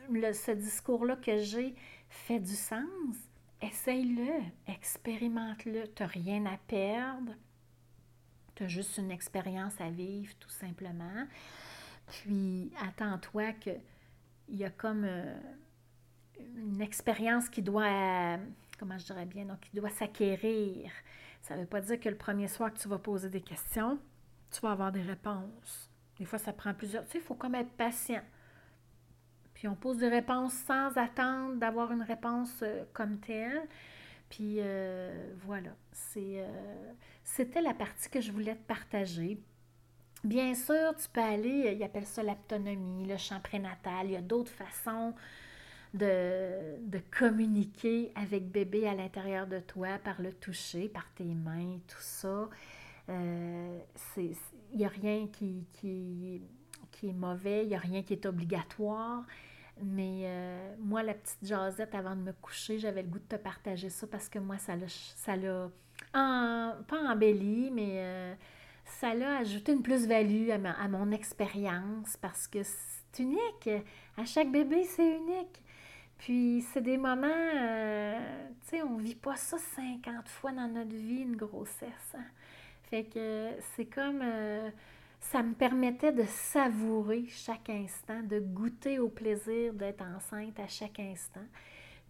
ce 0.10 0.51
discours-là 0.51 1.17
que 1.17 1.38
j'ai 1.39 1.75
fait 2.10 2.39
du 2.39 2.55
sens, 2.55 2.86
essaye-le, 3.62 4.43
expérimente-le. 4.67 5.93
Tu 5.93 6.03
n'as 6.03 6.08
rien 6.08 6.45
à 6.45 6.58
perdre. 6.58 7.34
Tu 8.55 8.63
as 8.63 8.67
juste 8.67 8.97
une 8.97 9.12
expérience 9.12 9.79
à 9.79 9.89
vivre, 9.89 10.34
tout 10.39 10.49
simplement. 10.49 11.27
Puis, 12.08 12.71
attends-toi 12.82 13.53
qu'il 13.53 13.82
y 14.49 14.63
a 14.63 14.69
comme 14.69 15.03
euh, 15.05 15.38
une 16.55 16.82
expérience 16.82 17.49
qui 17.49 17.62
doit, 17.62 18.38
comment 18.79 18.97
je 18.97 19.05
dirais 19.05 19.25
bien, 19.25 19.45
donc 19.45 19.60
qui 19.60 19.75
doit 19.75 19.89
s'acquérir. 19.89 20.91
Ça 21.41 21.55
ne 21.55 21.62
veut 21.62 21.67
pas 21.67 21.82
dire 21.82 21.99
que 21.99 22.10
le 22.10 22.17
premier 22.17 22.47
soir 22.47 22.73
que 22.73 22.79
tu 22.79 22.88
vas 22.88 22.97
poser 22.97 23.29
des 23.29 23.41
questions, 23.41 23.99
tu 24.51 24.62
vas 24.62 24.71
avoir 24.71 24.91
des 24.91 25.01
réponses. 25.01 25.89
Des 26.17 26.25
fois, 26.25 26.39
ça 26.39 26.53
prend 26.53 26.73
plusieurs. 26.73 27.05
Tu 27.05 27.12
sais, 27.12 27.17
il 27.19 27.23
faut 27.23 27.35
comme 27.35 27.55
être 27.55 27.71
patient. 27.71 28.21
Puis 29.53 29.67
on 29.67 29.75
pose 29.75 29.97
des 29.97 30.07
réponses 30.07 30.53
sans 30.53 30.97
attendre 30.97 31.55
d'avoir 31.55 31.91
une 31.91 32.01
réponse 32.01 32.62
euh, 32.62 32.85
comme 32.93 33.19
telle. 33.19 33.62
Puis 34.29 34.55
euh, 34.59 35.33
voilà, 35.45 35.71
euh, 36.15 36.91
c'était 37.23 37.62
la 37.62 37.73
partie 37.73 38.09
que 38.09 38.21
je 38.21 38.31
voulais 38.31 38.55
te 38.55 38.65
partager. 38.67 39.38
Bien 40.23 40.53
sûr, 40.53 40.95
tu 40.95 41.09
peux 41.09 41.21
aller, 41.21 41.75
ils 41.75 41.83
appellent 41.83 42.05
ça 42.05 42.23
l'autonomie, 42.23 43.05
le 43.05 43.17
champ 43.17 43.39
prénatal. 43.41 44.05
Il 44.05 44.12
y 44.12 44.15
a 44.15 44.21
d'autres 44.21 44.51
façons 44.51 45.13
de, 45.93 46.77
de, 46.81 46.99
communiquer 47.12 48.13
avec 48.15 48.49
bébé 48.49 48.88
à 48.88 48.93
l'intérieur 48.93 49.47
de 49.47 49.59
toi 49.59 49.97
par 50.03 50.21
le 50.21 50.31
toucher, 50.31 50.88
par 50.88 51.07
tes 51.15 51.23
mains, 51.23 51.79
tout 51.88 52.01
ça. 52.01 52.47
Euh, 53.10 53.80
il 54.17 54.78
n'y 54.78 54.86
a 54.86 54.89
rien 54.89 55.28
qui, 55.28 55.65
est 57.04 57.13
mauvais, 57.13 57.63
il 57.63 57.69
n'y 57.69 57.76
a 57.76 57.80
rien 57.80 58.04
qui 58.04 58.13
est 58.13 58.26
obligatoire. 58.26 59.24
Mais 59.82 60.24
euh, 60.26 60.76
moi, 60.80 61.04
la 61.04 61.13
petite 61.13 61.45
jasette 61.45 61.95
avant 61.95 62.15
de 62.15 62.22
me 62.22 62.34
coucher, 62.34 62.80
j'avais 62.80 63.02
le 63.02 63.08
goût 63.08 63.19
de 63.19 63.24
te 63.24 63.36
partager 63.38 63.89
ça 63.89 64.08
parce 64.08 64.28
que 64.28 64.39
moi, 64.39 64.58
ça 64.58 64.76
l'a, 64.76 65.69
pas 66.12 67.00
embelli, 67.08 67.72
mais 67.72 67.93
euh, 67.95 68.34
ça 68.86 69.13
l'a 69.13 69.38
ajouté 69.38 69.72
une 69.72 69.82
plus-value 69.82 70.50
à, 70.50 70.56
à, 70.56 70.88
mon 70.88 71.12
expérience 71.12 72.17
parce 72.17 72.48
que 72.48 72.60
c'est 72.63 73.24
unique. 73.24 73.69
À 74.17 74.26
chaque 74.26 74.52
bébé, 74.52 74.84
c'est 74.84 75.17
unique. 75.17 75.63
Puis 76.17 76.65
c'est 76.74 76.82
des 76.82 76.98
moments, 76.98 77.28
tu 78.62 78.67
sais, 78.67 78.82
on 78.84 78.98
ne 78.98 79.02
vit 79.02 79.15
pas 79.15 79.38
ça 79.38 79.58
50 79.58 80.28
fois 80.28 80.52
dans 80.52 80.67
notre 80.67 80.93
vie, 80.93 81.22
une 81.22 81.38
grossesse. 81.38 82.13
Hein. 82.13 82.26
Fait 82.89 83.04
que 83.04 83.52
c'est 83.75 83.86
comme 83.86 84.21
euh, 84.23 84.69
ça 85.19 85.43
me 85.43 85.54
permettait 85.54 86.12
de 86.12 86.23
savourer 86.28 87.25
chaque 87.28 87.69
instant, 87.69 88.23
de 88.23 88.39
goûter 88.39 88.99
au 88.99 89.10
plaisir 89.10 89.73
d'être 89.73 90.04
enceinte 90.04 90.60
à 90.60 90.67
chaque 90.67 90.99
instant. 90.99 91.45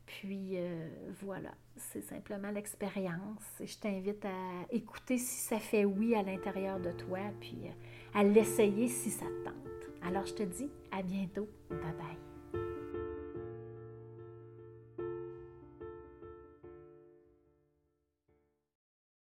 Puis 0.05 0.53
euh, 0.53 0.87
voilà, 1.21 1.51
c'est 1.75 2.01
simplement 2.01 2.49
l'expérience. 2.49 3.43
Et 3.59 3.67
je 3.67 3.77
t'invite 3.77 4.25
à 4.25 4.65
écouter 4.71 5.17
si 5.17 5.37
ça 5.41 5.59
fait 5.59 5.85
oui 5.85 6.15
à 6.15 6.23
l'intérieur 6.23 6.79
de 6.79 6.91
toi, 6.91 7.19
puis 7.39 7.59
euh, 7.65 8.19
à 8.19 8.23
l'essayer 8.23 8.87
si 8.87 9.09
ça 9.09 9.25
te 9.25 9.45
tente. 9.45 9.55
Alors 10.01 10.25
je 10.25 10.33
te 10.33 10.43
dis 10.43 10.69
à 10.91 11.01
bientôt. 11.01 11.47
Bye 11.69 11.79
bye. 11.79 12.28